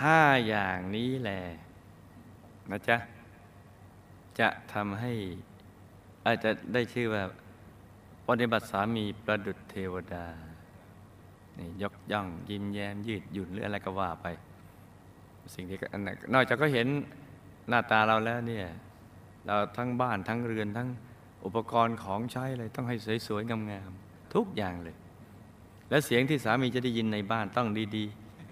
[0.00, 1.40] ห้าอย่างนี้แหละ
[2.70, 2.96] นะจ๊ะ
[4.38, 5.12] จะทำให้
[6.26, 7.22] อาจจะได้ชื่อว่า
[8.28, 10.26] ปฏิบัติสามีประดุจเทวดา
[11.58, 14.26] นี่ยกย่องยิ้มแย้มยืดหยุ่นหรืออะไรก็ว่าไป
[15.54, 16.86] สิ่งที่ก็อันนั้นนอกจากก็เห็น
[17.68, 18.66] หน้าตาเราแล้วเนี่ย
[19.46, 20.88] เราทั้งบ้านทั้งเรือนทั้ง
[21.44, 22.96] อุปกรณ์ของใช้อะไรต้องให้
[23.26, 24.96] สวยๆงามๆทุกอย่างเลย
[25.90, 28.04] และเสียงที่สามีจะได้ยินในบ้านต้องดี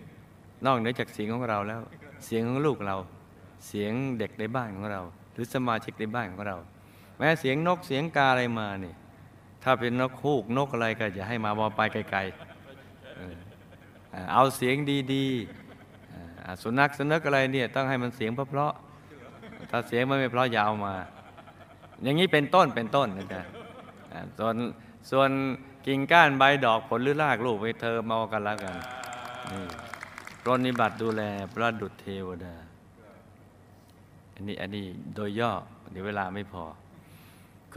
[0.08, 1.80] ๆ นอกเหนือจากเสียงของเราแล้ว
[2.24, 2.96] เสียงของลูกเรา
[3.66, 5.00] เสียงเด็กในบ้านของเรา
[5.32, 6.56] หรือสมาชิกในบ้านของเรา
[7.18, 8.96] แม้เสียงนกเสียงกาอะไรมาเนี่ย
[9.62, 14.76] ถ้าเป็นนกฮูกนกอะไรก็อย่าให้มาบอไปไกลๆเอาเสียง
[15.14, 20.94] ดีๆสุนัขสุนัขอะไรเนี่ยต้องให้มันเสียงเพราะๆถ้าเสียงมันไม่เพราะอยาวมา
[22.02, 23.40] อย่างนี้เป็นต้นเป็นต้นนะจ๊ะ
[24.38, 24.54] ส่วน
[25.10, 25.30] ส่วน
[25.86, 28.74] กิ่งก้านใบดอกผลหรือรากลูกไปเธอมาเอากันแล้วกัน
[29.50, 29.62] นี่
[30.42, 31.22] ปรนนิบัติดูแล
[31.54, 32.54] ประดุจเทวดา
[34.34, 35.52] อันนี้อันนี้โดยย่อ
[35.90, 36.64] เดี๋ยวเวลาไม่พอ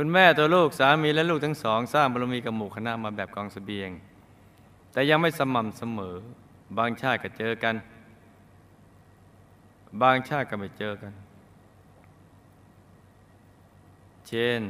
[0.03, 3.89] คุณแม่ตัวลูกสามีและลูกทั้งสอง สร้างบารมีกับหมู่คณะมาแบบกองเสบียง
[4.91, 6.15] แต่ยังไม่สม่ำเสมอ
[6.77, 7.75] บางชาติก็เจอกัน
[10.01, 11.13] บางชาติก็ไม่เจอกัน
[14.27, 14.61] เช่น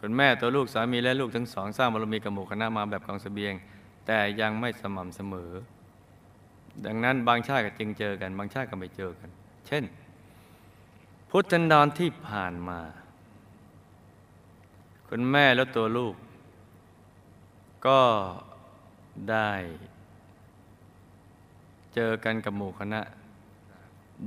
[0.00, 3.54] คุณแม่ตัวลูกสามีและลูกทั้งสอง สร้างบารมีกับหมู่คณะมาแบบกองเสบียง
[4.06, 5.50] แต่ยังไม่สม่ำเสมอ
[6.86, 9.28] ดังนั้นบางชาติก็จึงเจอกัน บางชาติก็ไม่เจอกัน
[9.66, 9.84] เช่น
[11.30, 12.80] พุทธันดรที่ผ่านมา
[15.12, 16.14] คุณแม่และตัวลูก
[17.86, 18.00] ก็
[19.30, 19.50] ได้
[21.94, 23.00] เจอกันกับหมู่คณะ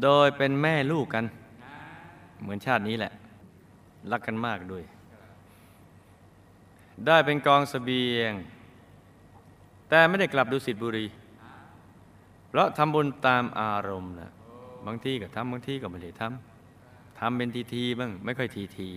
[0.03, 1.25] โดยเป็นแม่ลูกกัน
[2.41, 3.11] เหมือนชาตินี้แหละ
[4.11, 4.83] รักกันมากด้วย
[7.05, 8.33] ได้เป็นกองสเสบียง
[9.89, 11.05] แต่ไม่ได้กลับดุสิตบุรี
[12.47, 14.31] เพราะทำบุญตามอารมณ์นะ
[14.85, 18.89] บางที่ก็ทำบางที่ก็ไม่ได้ทำทำเป็นทีทีบ้าง ไม่ค่อยทีที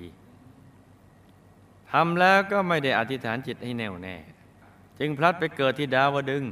[1.95, 4.17] ทำแล้วก็ไม่ได้อธิษฐานจิตให้แน่วแน่
[4.99, 6.51] จึงพลัดไปเกิดที่ดาวดึงส์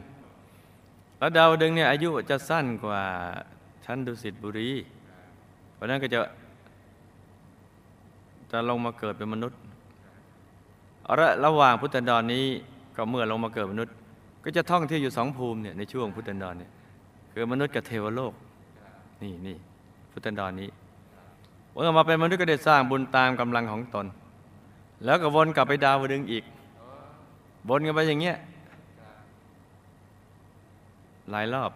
[1.18, 3.01] แล้วดาวดึงส์เนี่ยอายุจะสั้นกว่า
[3.84, 4.70] ชั้นดุสิตบุรี
[5.74, 6.20] เพราะนั้นก็จะ
[8.51, 9.59] จะลงมาเกิดเป็นมนุษย์
[11.05, 12.47] เอาละระหว่างพุทธันดรนี้
[12.97, 13.95] ก็เมื่อลงมาเกิดมนุษย์
[14.45, 16.70] ก็จะท่องเที่ยวอยู่สองภูมิเนี่ยในช่วงพุทธันดรเนี่ย
[17.32, 18.32] คือมนุษย์กับเทวโลก
[19.22, 19.57] นี่นี่
[20.12, 20.68] พุทธันดรนี้
[21.70, 24.07] เมื่อมาเป็นมนุษย์ก็ได้สร้างบุญตามกำลังของตน
[25.05, 26.44] แล้วก็วนกลับไปดาวดึงอีก
[27.68, 28.36] วนกันไปอย่างเงี้ย
[31.30, 31.70] หลายรอบ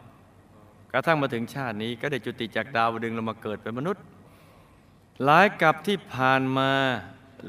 [0.92, 4.04] กระทั่งมาถึงชาตินี้ ก็ได้จุติจากดาวดึงลงมาเกิดเป็นมนุษย์
[5.24, 6.70] หลายกับที่ผ่านมา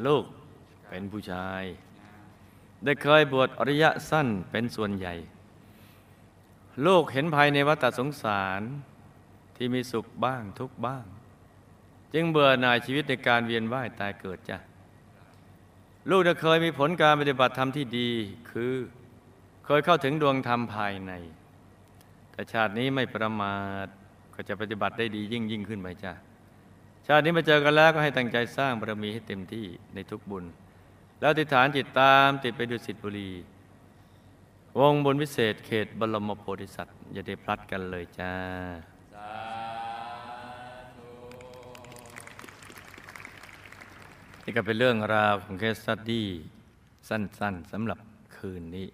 [0.06, 0.26] ลูก
[0.90, 1.64] เป็นผู้ชาย
[2.84, 5.16] ได้เคยบวชอริยะสั้นเป็นส่วนใหญ่
[6.86, 8.62] ลูกเห็นภายในวัฏสงสาร
[9.56, 11.06] ที่มีสุขบ้างทุกบ้าง
[12.14, 14.58] จึงเบื่อหน่ายชีวิตในการเวียนว่ายตายเกิดจ้ะ
[16.10, 18.10] ลูกได้เคยมีผลการปฏิบัติธรรมที่ดี
[18.52, 18.74] คือ
[19.66, 21.12] เคยเข้าถึงดวงธรรมภายใน
[22.32, 23.88] แต่ชาตินี้ไม่ประมาท
[24.36, 26.14] ก็จะปฏิบัติได้ดียิ่งยิ่งขึ้นไปจ้ะ
[27.08, 30.46] ชาตินี้มาเจอกันแล้วก็ให้ตั้งใจสร้างบารมีให้เต็มที่ในทุกบุญ
[31.20, 33.32] แล้วติฐานจิตตามติดไปดุสิตบุรี
[34.80, 38.32] วงบุญวิเศษเขตบรมโพธิสัตว์ อย่าได้พลัดกันเลยจ้า
[44.50, 46.28] นี่ก็เป็นเรื่องราวของเคสสตดี้
[47.10, 48.00] สั้น ๆสำหรับ
[48.38, 48.88] คืนนี้